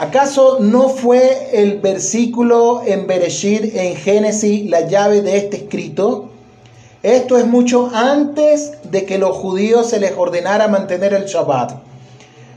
¿Acaso 0.00 0.58
no 0.58 0.88
fue 0.88 1.50
el 1.52 1.78
versículo 1.78 2.82
en 2.84 3.06
Bereshit, 3.06 3.76
en 3.76 3.94
Génesis, 3.94 4.68
la 4.68 4.88
llave 4.88 5.22
de 5.22 5.36
este 5.36 5.58
escrito? 5.58 6.30
Esto 7.04 7.38
es 7.38 7.46
mucho 7.46 7.90
antes 7.94 8.72
de 8.90 9.04
que 9.04 9.18
los 9.18 9.36
judíos 9.36 9.90
se 9.90 10.00
les 10.00 10.12
ordenara 10.16 10.66
mantener 10.66 11.14
el 11.14 11.26
Shabbat. 11.26 11.74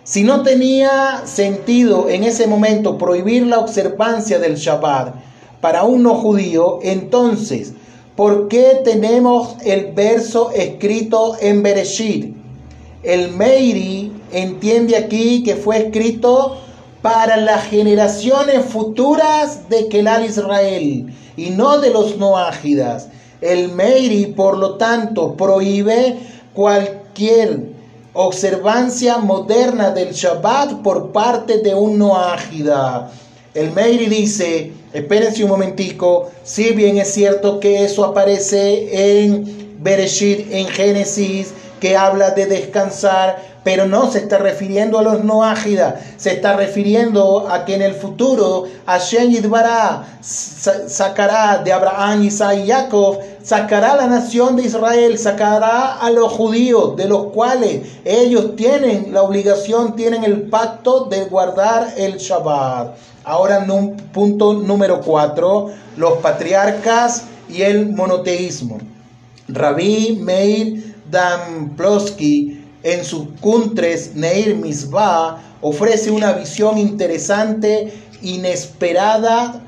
Si 0.04 0.24
no 0.24 0.42
tenía 0.42 1.22
sentido 1.26 2.10
en 2.10 2.24
ese 2.24 2.48
momento 2.48 2.98
prohibir 2.98 3.46
la 3.46 3.60
observancia 3.60 4.40
del 4.40 4.56
Shabbat 4.56 5.14
para 5.62 5.84
un 5.84 6.02
no 6.02 6.16
judío, 6.16 6.80
entonces, 6.82 7.74
¿por 8.16 8.48
qué 8.48 8.82
tenemos 8.84 9.58
el 9.64 9.92
verso 9.92 10.50
escrito 10.56 11.36
en 11.40 11.62
Bereshit? 11.62 12.36
El 13.04 13.30
Meiri 13.34 14.12
entiende 14.32 14.98
aquí 14.98 15.44
que 15.44 15.56
fue 15.56 15.78
escrito 15.78 16.62
para 17.02 17.38
las 17.38 17.66
generaciones 17.66 18.66
futuras 18.66 19.70
de 19.70 19.88
Kelal 19.88 20.26
Israel 20.26 21.14
y 21.36 21.50
no 21.52 21.80
de 21.80 21.92
los 21.92 22.18
noágidas. 22.18 23.10
El 23.42 23.70
Meiri, 23.70 24.28
por 24.28 24.58
lo 24.58 24.76
tanto, 24.76 25.36
prohíbe 25.36 26.18
cualquier 26.54 27.60
observancia 28.14 29.20
moderna 29.20 29.92
del 29.92 30.12
Shabbat 30.12 30.82
por 30.82 31.12
parte 31.12 31.60
de 31.60 31.76
un 31.76 32.00
noágida. 32.00 33.12
El 33.54 33.72
Meiri 33.72 34.08
dice, 34.08 34.72
espérense 34.92 35.44
un 35.44 35.50
momentico, 35.50 36.30
si 36.44 36.72
bien 36.72 36.98
es 36.98 37.14
cierto 37.14 37.60
que 37.60 37.84
eso 37.84 38.06
aparece 38.06 39.20
en 39.22 39.78
Bereshit, 39.80 40.52
en 40.52 40.68
Génesis, 40.68 41.54
que 41.80 41.96
habla 41.96 42.32
de 42.32 42.48
descansar, 42.48 43.38
pero 43.68 43.86
no 43.86 44.10
se 44.10 44.20
está 44.20 44.38
refiriendo 44.38 44.98
a 44.98 45.02
los 45.02 45.26
no 45.26 45.44
ágida, 45.44 46.00
se 46.16 46.32
está 46.32 46.56
refiriendo 46.56 47.50
a 47.50 47.66
que 47.66 47.76
en 47.76 47.82
el 47.82 47.96
futuro 47.96 48.64
Hashem 48.86 49.30
Yidbará 49.30 50.06
sacará 50.22 51.58
de 51.58 51.74
Abraham, 51.74 52.24
Isaac 52.24 52.60
y 52.64 52.70
Jacob, 52.70 53.20
sacará 53.44 53.98
la 53.98 54.08
nación 54.08 54.56
de 54.56 54.64
Israel, 54.64 55.20
sacará 55.20 55.96
a 55.96 56.10
los 56.12 56.32
judíos, 56.32 56.96
de 56.96 57.10
los 57.10 57.26
cuales 57.34 57.82
ellos 58.06 58.56
tienen 58.56 59.12
la 59.12 59.24
obligación, 59.24 59.98
tienen 59.98 60.24
el 60.24 60.44
pacto 60.44 61.04
de 61.04 61.26
guardar 61.26 61.94
el 61.98 62.20
Shabbat. 62.20 62.96
Ahora, 63.26 63.68
punto 64.14 64.54
número 64.54 65.02
cuatro, 65.02 65.72
los 65.98 66.20
patriarcas 66.20 67.26
y 67.50 67.64
el 67.64 67.90
monoteísmo. 67.90 68.78
Rabí 69.50 70.18
Meir 70.22 70.96
Damplowski 71.12 72.67
en 72.84 73.04
sus 73.04 73.28
Kuntres 73.42 74.16
Neir 74.16 74.56
Misbah 74.56 75.42
ofrece 75.62 76.12
una 76.12 76.34
visión 76.34 76.78
interesante, 76.78 77.92
inesperada 78.22 79.64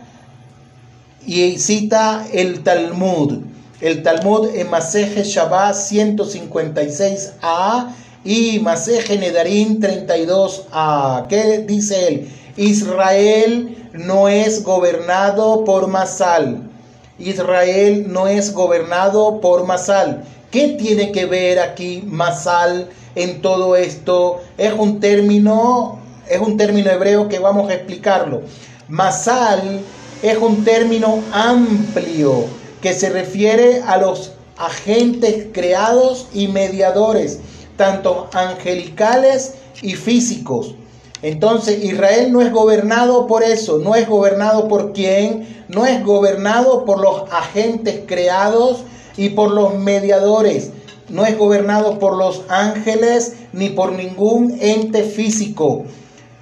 y 1.26 1.58
cita 1.60 2.28
el 2.32 2.64
Talmud. 2.64 3.40
El 3.82 4.04
Talmud 4.04 4.50
en 4.56 4.70
Maseje 4.70 5.24
Shabbat 5.24 5.76
156a 5.76 7.88
y 8.26 8.60
Maseje 8.60 9.18
Nedarim 9.18 9.80
32a. 9.80 11.28
¿Qué 11.28 11.64
dice 11.68 12.08
él? 12.08 12.30
Israel 12.58 13.90
no 13.94 14.28
es 14.28 14.64
gobernado 14.64 15.64
por 15.64 15.88
Masal. 15.88 16.70
Israel 17.18 18.12
no 18.12 18.28
es 18.28 18.54
gobernado 18.54 19.40
por 19.40 19.66
Masal. 19.66 20.26
¿Qué 20.52 20.70
tiene 20.70 21.12
que 21.12 21.28
ver 21.28 21.60
aquí 21.60 22.02
Masal 22.08 22.90
en 23.14 23.40
todo 23.42 23.76
esto? 23.76 24.42
Es 24.58 24.74
un 24.74 25.00
término, 25.00 26.00
es 26.28 26.40
un 26.40 26.58
término 26.58 26.90
hebreo 26.90 27.28
que 27.30 27.38
vamos 27.38 27.70
a 27.70 27.76
explicarlo. 27.76 28.42
Masal 28.88 29.82
es 30.24 30.38
un 30.40 30.64
término 30.64 31.22
amplio 31.32 32.46
que 32.82 32.94
se 32.94 33.10
refiere 33.10 33.84
a 33.86 33.98
los 33.98 34.32
agentes 34.58 35.50
creados 35.54 36.28
y 36.34 36.48
mediadores, 36.48 37.40
tanto 37.78 38.28
angelicales 38.34 39.54
y 39.84 39.94
físicos. 39.94 40.74
Entonces 41.22 41.84
Israel 41.84 42.32
no 42.32 42.42
es 42.42 42.52
gobernado 42.52 43.28
por 43.28 43.44
eso, 43.44 43.78
no 43.78 43.94
es 43.94 44.08
gobernado 44.08 44.68
por 44.68 44.94
quién, 44.94 45.64
no 45.68 45.86
es 45.86 46.04
gobernado 46.04 46.86
por 46.86 47.00
los 47.00 47.32
agentes 47.32 48.02
creados 48.08 48.84
y 49.20 49.32
por 49.32 49.52
los 49.52 49.76
mediadores. 49.76 50.72
No 51.10 51.26
es 51.26 51.38
gobernado 51.38 52.00
por 52.00 52.16
los 52.16 52.44
ángeles 52.48 53.34
ni 53.52 53.70
por 53.70 53.92
ningún 53.92 54.58
ente 54.62 55.04
físico. 55.04 55.84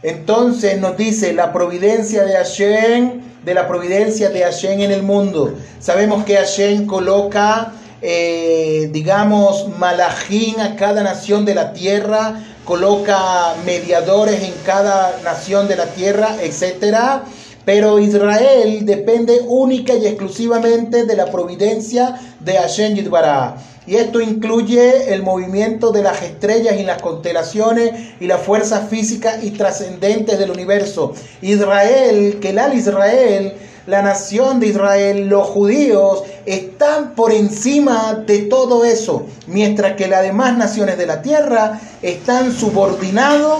Entonces 0.03 0.79
nos 0.79 0.95
dice 0.95 1.33
la 1.33 1.51
providencia 1.51 2.23
de 2.23 2.33
Hashem, 2.33 3.21
de 3.43 3.53
la 3.55 3.67
providencia 3.67 4.29
de 4.29 4.43
Hashem 4.43 4.79
en 4.81 4.91
el 4.91 5.01
mundo. 5.01 5.55
Sabemos 5.79 6.23
que 6.23 6.35
Hashem 6.35 6.85
coloca, 6.85 7.73
eh, 8.03 8.89
digamos, 8.91 9.69
malajín 9.79 10.59
a 10.59 10.75
cada 10.75 11.01
nación 11.01 11.45
de 11.45 11.55
la 11.55 11.73
tierra, 11.73 12.43
coloca 12.63 13.55
mediadores 13.65 14.43
en 14.43 14.53
cada 14.63 15.19
nación 15.23 15.67
de 15.67 15.77
la 15.77 15.87
tierra, 15.87 16.35
etcétera 16.41 17.23
pero 17.67 17.99
Israel 17.99 18.85
depende 18.85 19.41
única 19.45 19.93
y 19.93 20.05
exclusivamente 20.05 21.03
de 21.03 21.17
la 21.17 21.25
providencia 21.25 22.17
de 22.39 22.53
Hashem 22.53 22.95
Yidbará. 22.95 23.57
Y 23.85 23.95
esto 23.95 24.21
incluye 24.21 25.13
el 25.13 25.21
movimiento 25.21 25.91
de 25.91 26.01
las 26.01 26.23
estrellas 26.23 26.79
y 26.79 26.83
las 26.83 27.01
constelaciones 27.01 27.91
y 28.21 28.27
las 28.27 28.41
fuerzas 28.41 28.87
físicas 28.89 29.43
y 29.43 29.51
trascendentes 29.51 30.39
del 30.39 30.51
universo. 30.51 31.13
Israel, 31.41 32.39
que 32.39 32.51
el 32.51 32.73
Israel, 32.73 33.55
la 33.85 34.01
nación 34.01 34.61
de 34.61 34.67
Israel, 34.67 35.27
los 35.27 35.47
judíos, 35.47 36.23
están 36.45 37.15
por 37.15 37.33
encima 37.33 38.23
de 38.25 38.43
todo 38.43 38.85
eso, 38.85 39.25
mientras 39.45 39.97
que 39.97 40.07
las 40.07 40.21
demás 40.21 40.57
naciones 40.57 40.97
de 40.97 41.05
la 41.05 41.21
tierra 41.21 41.81
están 42.01 42.53
subordinados 42.53 43.59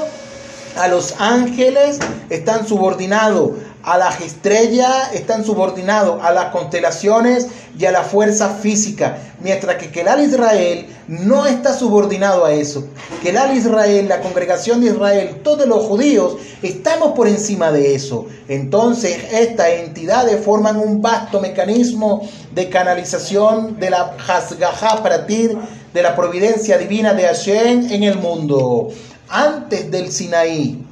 a 0.78 0.88
los 0.88 1.16
ángeles, 1.20 1.99
están 2.30 2.68
subordinados 2.68 3.51
a 3.88 3.97
las 3.97 4.19
estrellas 4.19 5.13
están 5.13 5.45
subordinados 5.45 6.21
a 6.21 6.33
las 6.33 6.47
constelaciones 6.47 7.47
y 7.79 7.85
a 7.85 7.91
la 7.93 8.03
fuerza 8.03 8.49
física, 8.49 9.17
mientras 9.39 9.77
que 9.77 9.91
Kelal 9.91 10.19
Israel 10.19 10.88
no 11.07 11.45
está 11.45 11.73
subordinado 11.73 12.43
a 12.43 12.51
eso. 12.51 12.85
Kelal 13.23 13.55
Israel, 13.55 14.09
la 14.09 14.19
congregación 14.19 14.81
de 14.81 14.88
Israel, 14.88 15.39
todos 15.41 15.65
los 15.65 15.85
judíos 15.85 16.35
estamos 16.61 17.13
por 17.13 17.29
encima 17.29 17.71
de 17.71 17.95
eso. 17.95 18.25
Entonces, 18.49 19.17
estas 19.31 19.69
entidades 19.69 20.43
forman 20.43 20.77
un 20.77 21.01
vasto 21.01 21.39
mecanismo 21.39 22.27
de 22.53 22.67
canalización 22.67 23.79
de 23.79 23.89
la 23.89 24.17
Hasgajá 24.27 24.95
a 24.95 25.03
partir 25.03 25.57
de 25.93 26.03
la 26.03 26.13
providencia 26.13 26.77
divina 26.77 27.13
de 27.13 27.23
Hashem 27.23 27.89
en 27.89 28.03
el 28.03 28.17
mundo. 28.17 28.89
Antes 29.29 29.89
del 29.89 30.11
Sinaí, 30.11 30.83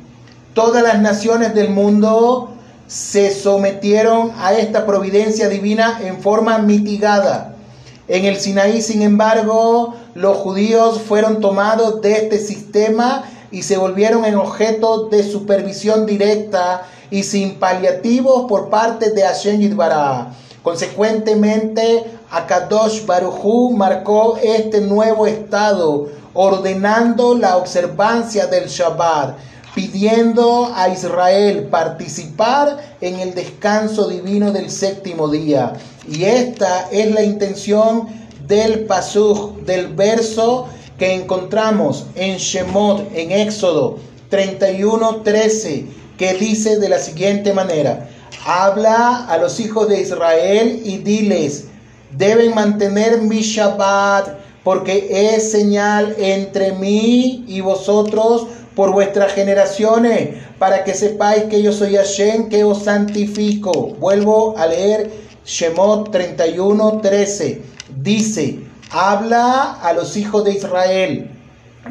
todas 0.53 0.81
las 0.81 0.99
naciones 0.99 1.53
del 1.53 1.71
mundo 1.71 2.54
se 2.88 3.33
sometieron 3.33 4.31
a 4.38 4.53
esta 4.53 4.86
providencia 4.86 5.49
divina 5.49 5.99
en 6.03 6.21
forma 6.21 6.59
mitigada. 6.59 7.55
En 8.07 8.25
el 8.25 8.38
Sinaí, 8.38 8.81
sin 8.81 9.01
embargo, 9.01 9.95
los 10.13 10.38
judíos 10.38 11.01
fueron 11.01 11.41
tomados 11.41 12.01
de 12.01 12.13
este 12.13 12.38
sistema 12.38 13.23
y 13.49 13.63
se 13.63 13.77
volvieron 13.77 14.25
en 14.25 14.36
objeto 14.36 15.07
de 15.09 15.23
supervisión 15.23 16.05
directa 16.05 16.83
y 17.09 17.23
sin 17.23 17.55
paliativos 17.55 18.45
por 18.47 18.69
parte 18.69 19.11
de 19.11 19.23
Hashem 19.23 19.59
Yitbará. 19.59 20.33
Consecuentemente, 20.61 22.03
Akadosh 22.29 23.05
Baruchu 23.05 23.71
marcó 23.71 24.38
este 24.41 24.81
nuevo 24.81 25.25
estado, 25.25 26.07
ordenando 26.33 27.36
la 27.36 27.57
observancia 27.57 28.47
del 28.47 28.67
Shabbat 28.67 29.36
pidiendo 29.76 30.71
a 30.73 30.88
Israel 30.88 31.67
participar 31.69 32.95
en 33.01 33.19
el 33.19 33.36
descanso 33.36 34.07
divino 34.07 34.51
del 34.53 34.71
séptimo 34.71 35.28
día. 35.28 35.73
Y 36.09 36.23
esta 36.23 36.88
es 36.91 37.13
la 37.13 37.21
intención 37.21 38.07
del 38.47 38.86
pasuj, 38.86 39.57
del 39.65 39.93
verso 39.93 40.67
que 40.97 41.13
encontramos 41.13 42.05
en 42.15 42.38
Shemot, 42.38 43.11
en 43.13 43.32
Éxodo 43.32 43.97
31, 44.30 45.21
13, 45.23 45.86
que 46.17 46.34
dice 46.36 46.80
de 46.80 46.88
la 46.88 46.99
siguiente 46.99 47.51
manera, 47.53 48.09
habla 48.45 49.26
a 49.26 49.38
los 49.38 49.59
hijos 49.59 49.89
de 49.89 49.99
Israel 49.99 50.82
y 50.86 50.99
diles, 50.99 51.65
deben 52.17 52.55
mantener 52.55 53.21
mi 53.21 53.41
Shabbat, 53.41 54.45
porque 54.63 55.07
es 55.36 55.51
señal 55.51 56.15
entre 56.17 56.71
mí 56.71 57.43
y 57.47 57.61
vosotros 57.61 58.47
por 58.76 58.91
vuestras 58.91 59.34
generaciones, 59.34 60.36
para 60.59 60.84
que 60.84 60.93
sepáis 60.93 61.43
que 61.45 61.61
yo 61.61 61.71
soy 61.71 61.95
Hashem, 61.95 62.49
que 62.49 62.63
os 62.63 62.84
santifico. 62.84 63.95
Vuelvo 63.99 64.57
a 64.57 64.67
leer 64.67 65.11
Shemot 65.45 66.11
31, 66.11 66.99
13. 67.01 67.61
Dice, 67.97 68.59
habla 68.91 69.80
a 69.82 69.93
los 69.93 70.17
hijos 70.17 70.43
de 70.43 70.53
Israel. 70.53 71.32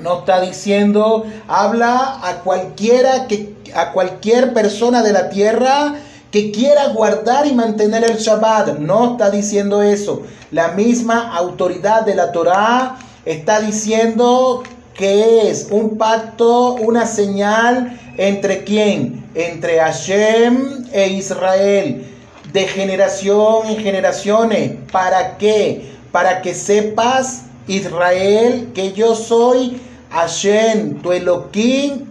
No 0.02 0.20
está 0.20 0.40
diciendo, 0.40 1.24
habla 1.46 2.20
a 2.22 2.40
cualquiera 2.40 3.26
que 3.28 3.54
a 3.74 3.92
cualquier 3.92 4.52
persona 4.52 5.02
de 5.02 5.12
la 5.12 5.30
tierra 5.30 5.94
que 6.30 6.50
quiera 6.50 6.88
guardar 6.88 7.46
y 7.46 7.54
mantener 7.54 8.04
el 8.04 8.18
Shabbat. 8.18 8.78
No 8.78 9.12
está 9.12 9.30
diciendo 9.30 9.82
eso. 9.82 10.22
La 10.50 10.68
misma 10.68 11.34
autoridad 11.36 12.02
de 12.02 12.16
la 12.16 12.32
Torá 12.32 12.96
está 13.24 13.60
diciendo 13.60 14.64
que 14.94 15.50
es 15.50 15.68
un 15.70 15.98
pacto, 15.98 16.74
una 16.74 17.06
señal 17.06 17.98
entre 18.16 18.64
quién? 18.64 19.24
Entre 19.34 19.80
Hashem 19.80 20.86
e 20.92 21.08
Israel, 21.08 22.06
de 22.52 22.68
generación 22.68 23.68
en 23.68 23.78
generaciones. 23.78 24.72
¿Para 24.92 25.36
qué? 25.36 25.92
Para 26.12 26.40
que 26.40 26.54
sepas, 26.54 27.46
Israel, 27.66 28.70
que 28.74 28.92
yo 28.92 29.14
soy 29.16 29.80
Hashem, 30.10 31.00
tu 31.02 31.12
Elohim, 31.12 32.06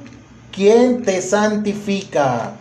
quien 0.51 1.03
te 1.03 1.21
santifica. 1.21 2.53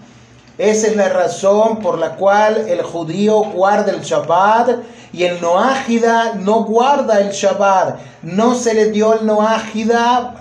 Esa 0.58 0.86
es 0.88 0.96
la 0.96 1.08
razón 1.08 1.78
por 1.78 1.98
la 1.98 2.16
cual 2.16 2.68
el 2.68 2.82
judío 2.82 3.42
guarda 3.42 3.92
el 3.92 4.02
Shabbat 4.02 4.80
y 5.12 5.24
el 5.24 5.40
Noágida 5.40 6.34
no 6.34 6.64
guarda 6.64 7.20
el 7.20 7.30
Shabbat. 7.30 7.98
No 8.22 8.54
se 8.54 8.74
le 8.74 8.90
dio 8.90 9.18
el 9.18 9.26
Noágida 9.26 10.34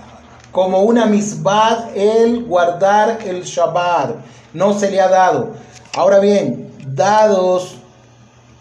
como 0.50 0.82
una 0.82 1.06
misbad 1.06 1.96
el 1.96 2.44
guardar 2.44 3.18
el 3.24 3.42
Shabbat. 3.42 4.16
No 4.52 4.78
se 4.78 4.90
le 4.90 5.00
ha 5.00 5.08
dado. 5.08 5.52
Ahora 5.94 6.18
bien, 6.18 6.70
dados 6.86 7.81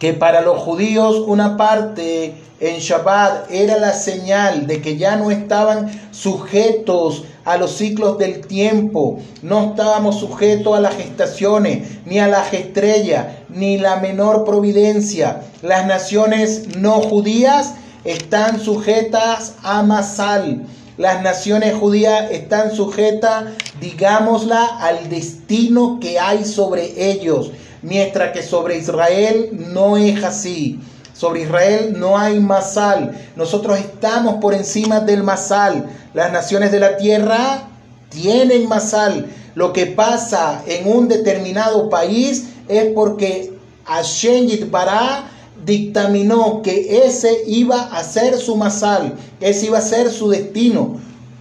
que 0.02 0.14
para 0.14 0.42
los 0.42 0.58
judíos 0.58 1.24
una 1.28 1.58
parte 1.58 2.34
en 2.60 2.80
Shabbat 2.80 3.52
era 3.52 3.78
la 3.78 3.94
señal 3.94 4.66
de 4.66 4.82
que 4.82 4.98
ya 4.98 5.16
no 5.16 5.30
estaban 5.30 5.92
sujetos 6.10 7.26
a 7.46 7.58
los 7.58 7.78
ciclos 7.78 8.18
del 8.18 8.48
tiempo, 8.48 9.20
no 9.44 9.70
estábamos 9.70 10.20
sujetos 10.20 10.76
a 10.76 10.80
las 10.80 10.96
gestaciones, 10.96 12.00
ni 12.08 12.18
a 12.18 12.28
las 12.28 12.52
estrellas, 12.52 13.28
ni 13.50 13.78
la 13.78 13.98
menor 13.98 14.44
providencia. 14.44 15.44
Las 15.62 15.86
naciones 15.86 16.76
no 16.78 16.94
judías 16.94 17.76
están 18.04 18.60
sujetas 18.60 19.54
a 19.62 19.84
Masal. 19.84 20.66
Las 20.98 21.22
naciones 21.22 21.76
judías 21.76 22.32
están 22.32 22.76
sujetas, 22.76 23.46
digámosla, 23.80 24.66
al 24.80 25.10
destino 25.10 26.00
que 26.00 26.20
hay 26.20 26.44
sobre 26.44 27.12
ellos, 27.12 27.52
mientras 27.82 28.32
que 28.32 28.44
sobre 28.44 28.78
Israel 28.78 29.50
no 29.52 29.98
es 29.98 30.24
así. 30.24 30.80
Sobre 31.14 31.42
Israel 31.42 31.96
no 31.98 32.18
hay 32.18 32.40
masal. 32.40 33.12
Nosotros 33.36 33.78
estamos 33.80 34.36
por 34.36 34.54
encima 34.54 35.00
del 35.00 35.24
masal. 35.24 35.86
Las 36.14 36.32
naciones 36.32 36.72
de 36.72 36.80
la 36.80 36.98
tierra 36.98 37.68
tienen 38.10 38.68
masal. 38.68 39.28
Lo 39.54 39.74
que 39.74 39.88
pasa 39.88 40.64
en 40.66 40.88
un 40.92 41.08
determinado 41.08 41.90
país 41.90 42.50
es 42.68 42.86
porque 42.94 43.54
Hashem 43.86 44.48
Yitbará 44.48 45.26
dictaminó 45.66 46.62
que 46.62 47.06
ese 47.06 47.44
iba 47.46 47.82
a 47.82 48.04
ser 48.04 48.38
su 48.38 48.56
masal, 48.56 49.16
ese 49.40 49.68
iba 49.68 49.78
a 49.78 49.82
ser 49.82 50.10
su 50.10 50.30
destino. 50.30 51.00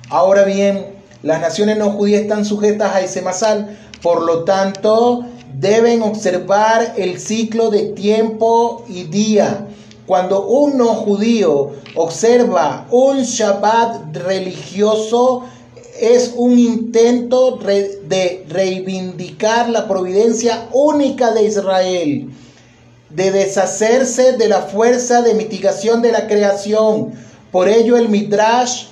Ahora 0.09 0.45
bien, 0.45 0.87
las 1.23 1.41
naciones 1.41 1.79
no 1.79 1.91
judías 1.93 2.23
están 2.23 2.45
sujetas 2.45 2.95
a 2.95 3.01
ese 3.01 3.23
masal, 3.23 3.79
por 4.03 4.23
lo 4.23 4.45
tanto, 4.45 5.25
deben 5.61 6.03
observar 6.03 6.95
el 6.97 7.21
ciclo 7.21 7.71
de 7.71 7.91
tiempo 7.91 8.85
y 8.89 9.05
día. 9.05 9.67
Cuando 10.07 10.47
un 10.47 10.79
no 10.79 10.95
judío 10.95 11.73
observa 11.95 12.87
un 12.91 13.23
Shabbat 13.23 14.17
religioso, 14.17 15.45
es 16.01 16.33
un 16.35 16.59
intento 16.59 17.59
de 17.59 18.47
reivindicar 18.49 19.69
la 19.69 19.87
providencia 19.87 20.67
única 20.73 21.33
de 21.33 21.45
Israel, 21.45 22.31
de 23.11 23.31
deshacerse 23.31 24.33
de 24.33 24.49
la 24.49 24.63
fuerza 24.63 25.21
de 25.21 25.35
mitigación 25.35 26.01
de 26.01 26.13
la 26.13 26.27
creación. 26.27 27.13
Por 27.53 27.69
ello 27.69 27.99
el 27.99 28.09
Midrash 28.09 28.87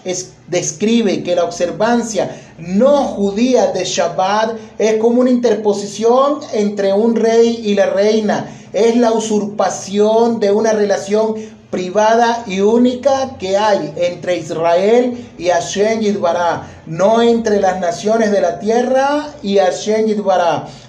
describe 0.49 1.23
que 1.23 1.35
la 1.35 1.45
observancia 1.45 2.31
no 2.59 3.05
judía 3.05 3.69
de 3.69 3.85
Shabbat 3.85 4.57
es 4.79 4.97
como 4.97 5.21
una 5.21 5.31
interposición 5.31 6.41
entre 6.53 6.93
un 6.93 7.15
rey 7.15 7.61
y 7.65 7.75
la 7.75 7.87
reina. 7.87 8.51
Es 8.73 8.97
la 8.97 9.13
usurpación 9.13 10.41
de 10.41 10.51
una 10.51 10.73
relación 10.73 11.37
privada 11.71 12.43
y 12.47 12.61
única 12.61 13.37
que 13.39 13.57
hay 13.57 13.93
entre 13.97 14.39
Israel 14.39 15.29
y 15.39 15.49
Hashem 15.49 16.01
Yidbará, 16.01 16.67
no 16.87 17.23
entre 17.23 17.61
las 17.61 17.79
naciones 17.79 18.33
de 18.33 18.41
la 18.41 18.59
tierra 18.59 19.29
y 19.43 19.59
Hashem. 19.59 20.07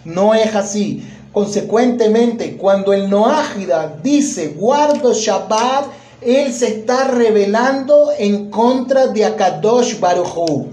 No 0.05 0.33
es 0.33 0.55
así. 0.55 1.07
Consecuentemente, 1.31 2.57
cuando 2.57 2.93
el 2.93 3.09
Noágida 3.09 3.99
dice 4.01 4.55
guardo 4.57 5.13
Shabbat, 5.13 5.85
él 6.21 6.51
se 6.51 6.67
está 6.67 7.05
revelando 7.05 8.09
en 8.17 8.49
contra 8.49 9.07
de 9.07 9.25
Akadosh 9.25 9.99
Baruchu. 9.99 10.67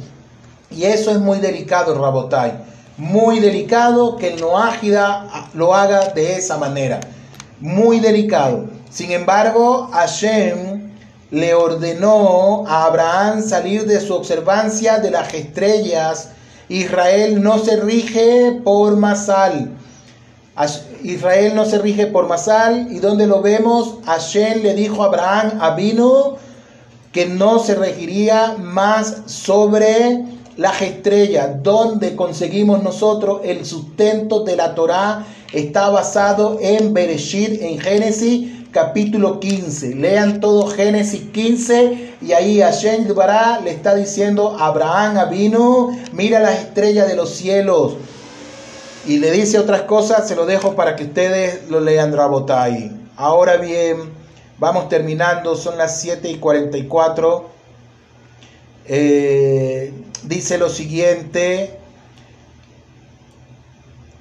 Y 0.71 0.85
eso 0.85 1.11
es 1.11 1.19
muy 1.19 1.39
delicado, 1.39 1.95
Rabotai. 1.95 2.53
Muy 2.99 3.41
delicado 3.41 4.17
que 4.17 4.33
el 4.33 4.41
Noágida 4.41 5.49
lo 5.55 5.75
haga 5.75 6.09
de 6.15 6.37
esa 6.37 6.57
manera. 6.57 7.01
Muy 7.61 8.01
delicado. 8.01 8.65
Sin 8.91 9.13
embargo, 9.13 9.89
Hashem 9.93 10.91
le 11.31 11.55
ordenó 11.55 12.65
a 12.67 12.85
Abraham 12.85 13.43
salir 13.43 13.85
de 13.87 14.01
su 14.01 14.15
observancia 14.15 14.99
de 14.99 15.11
las 15.11 15.33
estrellas. 15.35 16.31
Israel 16.69 17.43
no 17.43 17.59
se 17.59 17.77
rige 17.77 18.61
por 18.65 18.97
Masal. 18.97 19.71
Israel 21.03 21.55
no 21.55 21.67
se 21.67 21.79
rige 21.79 22.07
por 22.07 22.27
Masal. 22.27 22.89
¿Y 22.91 22.99
donde 23.01 23.27
lo 23.27 23.43
vemos? 23.43 23.97
Hashem 24.07 24.63
le 24.63 24.75
dijo 24.75 25.03
a 25.03 25.07
Abraham, 25.07 25.59
a 25.61 25.75
Vino, 25.75 26.37
que 27.13 27.27
no 27.27 27.59
se 27.59 27.75
regiría 27.75 28.57
más 28.59 29.23
sobre 29.27 30.36
las 30.57 30.81
estrellas, 30.81 31.63
donde 31.63 32.17
conseguimos 32.17 32.83
nosotros 32.83 33.41
el 33.45 33.67
sustento 33.67 34.45
de 34.45 34.57
la 34.57 34.75
Torá, 34.75 35.27
está 35.53 35.91
basado 35.91 36.59
en 36.61 36.95
Bereshit, 36.95 37.61
en 37.63 37.79
Génesis 37.79 38.57
capítulo 38.77 39.41
15. 39.41 39.95
Lean 39.95 40.41
todo 40.41 40.67
Génesis 40.67 41.31
15 41.33 42.17
y 42.21 42.33
ahí 42.33 42.61
Hashem 42.61 43.07
Dvará 43.07 43.61
le 43.61 43.71
está 43.71 43.95
diciendo 43.95 44.57
a 44.59 44.67
Abraham, 44.67 45.31
vino, 45.31 45.97
mira 46.13 46.41
las 46.41 46.59
estrellas 46.61 47.09
de 47.09 47.17
los 47.17 47.31
cielos. 47.31 47.95
Y 49.07 49.19
le 49.19 49.31
dice 49.31 49.59
otras 49.59 49.83
cosas, 49.83 50.27
se 50.27 50.37
lo 50.37 50.47
dejo 50.47 50.75
para 50.75 50.97
que 50.97 51.05
ustedes 51.05 51.71
lo 51.71 51.81
lean 51.81 52.13
Rabotai. 52.13 52.91
Ahora 53.17 53.57
bien, 53.57 54.11
vamos 54.59 54.89
terminando, 54.89 55.55
son 55.55 55.79
las 55.79 56.01
7 56.01 56.29
y 56.29 56.37
44. 56.37 57.56
Eh, 58.89 59.93
dice 60.23 60.59
lo 60.59 60.69
siguiente, 60.69 61.79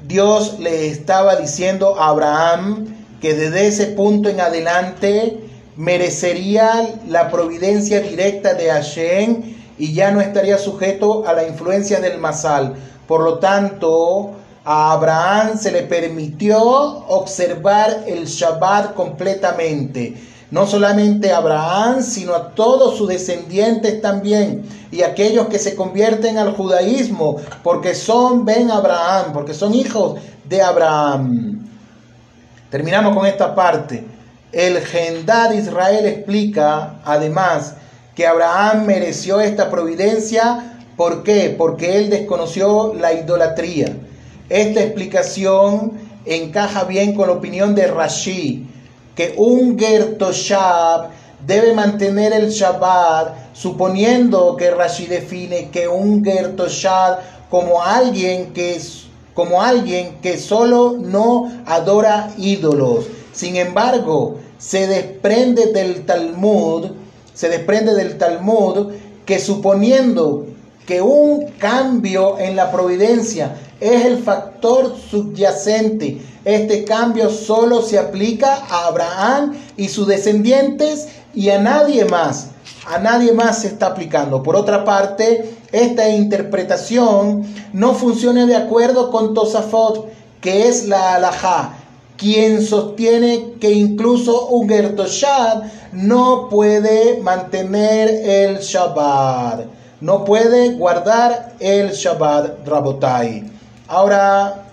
Dios 0.07 0.59
le 0.59 0.87
estaba 0.87 1.35
diciendo 1.35 1.99
a 1.99 2.09
Abraham 2.09 2.87
que 3.21 3.33
desde 3.33 3.67
ese 3.67 3.87
punto 3.87 4.29
en 4.29 4.39
adelante 4.39 5.39
merecería 5.77 6.99
la 7.07 7.29
providencia 7.29 7.99
directa 7.99 8.53
de 8.53 8.69
Hashem 8.69 9.55
y 9.77 9.93
ya 9.93 10.11
no 10.11 10.21
estaría 10.21 10.57
sujeto 10.57 11.27
a 11.27 11.33
la 11.33 11.47
influencia 11.47 11.99
del 11.99 12.19
Masal. 12.19 12.75
Por 13.07 13.21
lo 13.21 13.39
tanto, 13.39 14.31
a 14.63 14.93
Abraham 14.93 15.57
se 15.57 15.71
le 15.71 15.83
permitió 15.83 16.59
observar 16.59 18.03
el 18.07 18.25
Shabbat 18.25 18.95
completamente. 18.95 20.15
No 20.51 20.67
solamente 20.67 21.31
a 21.31 21.37
Abraham, 21.37 22.03
sino 22.03 22.35
a 22.35 22.49
todos 22.51 22.97
sus 22.97 23.07
descendientes 23.07 24.01
también. 24.01 24.63
Y 24.91 25.01
aquellos 25.01 25.47
que 25.47 25.59
se 25.59 25.75
convierten 25.75 26.37
al 26.37 26.55
judaísmo, 26.55 27.37
porque 27.63 27.95
son 27.95 28.45
Ben 28.45 28.69
Abraham, 28.69 29.33
porque 29.33 29.53
son 29.53 29.73
hijos 29.73 30.19
de 30.47 30.61
Abraham. 30.61 31.67
Terminamos 32.69 33.15
con 33.15 33.25
esta 33.25 33.55
parte. 33.55 34.05
El 34.51 34.79
Gendad 34.79 35.49
de 35.49 35.57
Israel 35.57 36.05
explica, 36.05 36.99
además, 37.03 37.75
que 38.15 38.25
Abraham 38.25 38.85
mereció 38.85 39.41
esta 39.41 39.69
providencia. 39.69 40.77
¿Por 40.95 41.23
qué? 41.23 41.53
Porque 41.57 41.97
él 41.97 42.09
desconoció 42.09 42.93
la 42.93 43.13
idolatría. 43.13 43.97
Esta 44.47 44.81
explicación 44.81 45.93
encaja 46.25 46.85
bien 46.85 47.15
con 47.15 47.27
la 47.27 47.33
opinión 47.33 47.75
de 47.75 47.87
Rashi, 47.87 48.67
que 49.15 49.33
un 49.37 49.79
Gertoshab 49.79 51.09
debe 51.45 51.73
mantener 51.73 52.33
el 52.33 52.49
Shabbat, 52.49 53.53
suponiendo 53.53 54.55
que 54.57 54.71
Rashi 54.71 55.05
define 55.05 55.69
que 55.69 55.87
un 55.87 56.23
Gertoshab 56.23 57.19
como 57.49 57.81
alguien 57.81 58.53
que 58.53 58.79
como 59.33 59.61
alguien 59.61 60.19
que 60.21 60.37
solo 60.37 60.95
no 60.97 61.51
adora 61.65 62.31
ídolos. 62.37 63.05
Sin 63.33 63.57
embargo, 63.57 64.37
se 64.57 64.87
desprende 64.87 65.73
del 65.73 66.05
Talmud, 66.05 66.91
se 67.33 67.49
desprende 67.49 67.93
del 67.95 68.17
Talmud 68.17 68.93
que 69.25 69.39
suponiendo 69.39 70.47
que 70.85 71.01
un 71.01 71.51
cambio 71.57 72.37
en 72.37 72.55
la 72.55 72.71
providencia 72.71 73.55
es 73.79 74.05
el 74.05 74.23
factor 74.23 74.95
subyacente. 74.97 76.21
Este 76.43 76.85
cambio 76.85 77.29
solo 77.29 77.81
se 77.81 77.97
aplica 77.97 78.53
a 78.69 78.87
Abraham 78.87 79.53
y 79.77 79.89
sus 79.89 80.07
descendientes 80.07 81.07
y 81.33 81.49
a 81.49 81.59
nadie 81.59 82.05
más. 82.05 82.49
A 82.87 82.99
nadie 82.99 83.33
más 83.33 83.61
se 83.61 83.67
está 83.67 83.87
aplicando. 83.87 84.43
Por 84.43 84.55
otra 84.55 84.85
parte, 84.85 85.55
esta 85.71 86.07
interpretación 86.09 87.43
no 87.73 87.95
funciona 87.95 88.45
de 88.45 88.55
acuerdo 88.55 89.09
con 89.09 89.33
Tosafot, 89.33 90.07
que 90.39 90.67
es 90.67 90.87
la 90.87 91.15
alajá, 91.15 91.73
quien 92.15 92.63
sostiene 92.63 93.53
que 93.59 93.71
incluso 93.71 94.47
un 94.49 94.69
Gertoshad 94.69 95.63
no 95.93 96.47
puede 96.49 97.19
mantener 97.21 98.07
el 98.07 98.59
Shabbat 98.59 99.65
no 100.05 100.23
puede 100.23 100.73
guardar 100.73 101.53
el 101.59 101.89
Shabbat 101.89 102.67
Rabotai. 102.67 103.43
Ahora, 103.87 104.65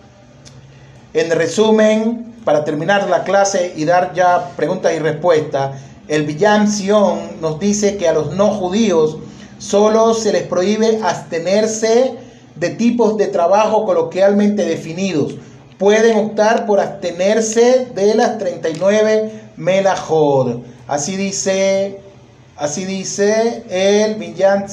en 1.15 1.31
resumen, 1.31 2.35
para 2.45 2.65
terminar 2.65 3.09
la 3.09 3.25
clase 3.25 3.73
y 3.75 3.87
dar 3.87 4.13
ya 4.13 4.51
preguntas 4.57 4.93
y 4.95 4.99
respuestas, 4.99 5.81
el 6.07 6.27
Villan 6.27 6.71
Sion 6.71 7.41
nos 7.41 7.59
dice 7.59 7.97
que 7.97 8.07
a 8.07 8.13
los 8.13 8.33
no 8.33 8.51
judíos 8.51 9.17
solo 9.57 10.13
se 10.13 10.33
les 10.35 10.43
prohíbe 10.43 11.01
abstenerse 11.03 12.13
de 12.55 12.69
tipos 12.69 13.17
de 13.17 13.29
trabajo 13.29 13.87
coloquialmente 13.87 14.67
definidos. 14.67 15.37
Pueden 15.79 16.19
optar 16.19 16.67
por 16.67 16.79
abstenerse 16.79 17.87
de 17.95 18.15
las 18.15 18.37
39 18.37 19.33
melajod. 19.57 20.59
Así 20.87 21.17
dice 21.17 22.02
Así 22.63 22.85
dice 22.85 23.65
el 23.71 24.15
Binyan 24.15 24.67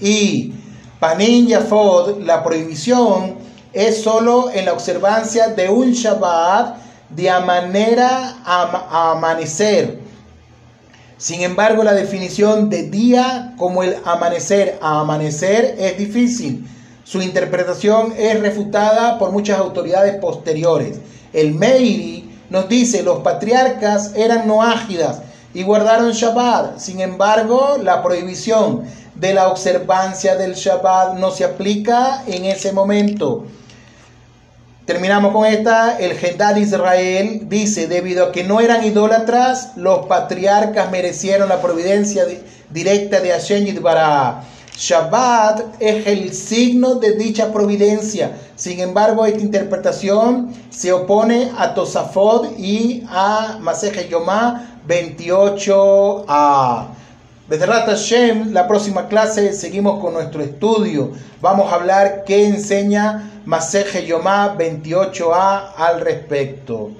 Y 0.00 0.54
Panin 0.98 1.46
Yafod, 1.46 2.22
la 2.22 2.42
prohibición 2.42 3.34
es 3.74 4.00
solo 4.00 4.50
en 4.50 4.64
la 4.64 4.72
observancia 4.72 5.48
de 5.48 5.68
un 5.68 5.92
Shabbat 5.92 6.78
de 7.10 7.30
manera 7.44 8.38
a, 8.42 9.10
amanecer. 9.10 9.98
Sin 11.18 11.42
embargo, 11.42 11.84
la 11.84 11.92
definición 11.92 12.70
de 12.70 12.84
día 12.84 13.52
como 13.58 13.82
el 13.82 13.96
amanecer 14.06 14.78
a 14.80 15.00
amanecer 15.00 15.76
es 15.78 15.98
difícil. 15.98 16.66
Su 17.04 17.20
interpretación 17.20 18.14
es 18.16 18.40
refutada 18.40 19.18
por 19.18 19.30
muchas 19.30 19.58
autoridades 19.58 20.14
posteriores. 20.14 21.00
El 21.34 21.52
Meiri 21.52 22.30
nos 22.48 22.66
dice 22.66 23.02
los 23.02 23.18
patriarcas 23.18 24.14
eran 24.16 24.48
noágidas 24.48 25.20
y 25.58 25.64
guardaron 25.64 26.12
Shabbat. 26.12 26.78
Sin 26.78 27.00
embargo, 27.00 27.78
la 27.82 28.00
prohibición 28.00 28.84
de 29.16 29.34
la 29.34 29.48
observancia 29.48 30.36
del 30.36 30.54
Shabbat 30.54 31.18
no 31.18 31.32
se 31.32 31.44
aplica 31.44 32.22
en 32.28 32.44
ese 32.44 32.72
momento. 32.72 33.44
Terminamos 34.84 35.32
con 35.32 35.44
esta. 35.44 35.98
El 35.98 36.12
Gendad 36.12 36.54
de 36.54 36.60
Israel 36.60 37.48
dice, 37.48 37.88
debido 37.88 38.26
a 38.26 38.30
que 38.30 38.44
no 38.44 38.60
eran 38.60 38.84
idólatras, 38.84 39.72
los 39.74 40.06
patriarcas 40.06 40.92
merecieron 40.92 41.48
la 41.48 41.60
providencia 41.60 42.24
directa 42.70 43.18
de 43.18 43.30
Hashem 43.30 43.64
Yidbará. 43.64 44.44
Shabbat 44.76 45.82
es 45.82 46.06
el 46.06 46.32
signo 46.32 46.94
de 46.94 47.16
dicha 47.16 47.52
providencia. 47.52 48.30
Sin 48.54 48.78
embargo, 48.78 49.26
esta 49.26 49.40
interpretación 49.40 50.54
se 50.70 50.92
opone 50.92 51.50
a 51.58 51.74
Tosafot 51.74 52.56
y 52.56 53.02
a 53.08 53.58
Maseje 53.60 54.08
Yomá 54.08 54.77
28a. 54.88 56.88
Bezrat 57.46 57.86
Hashem, 57.86 58.52
la 58.52 58.66
próxima 58.66 59.06
clase 59.08 59.52
seguimos 59.52 60.00
con 60.00 60.14
nuestro 60.14 60.42
estudio. 60.42 61.12
Vamos 61.40 61.70
a 61.70 61.76
hablar 61.76 62.24
qué 62.24 62.46
enseña 62.46 63.30
Maseje 63.44 64.06
Yomá 64.06 64.56
28a 64.56 65.74
al 65.76 66.00
respecto. 66.00 66.90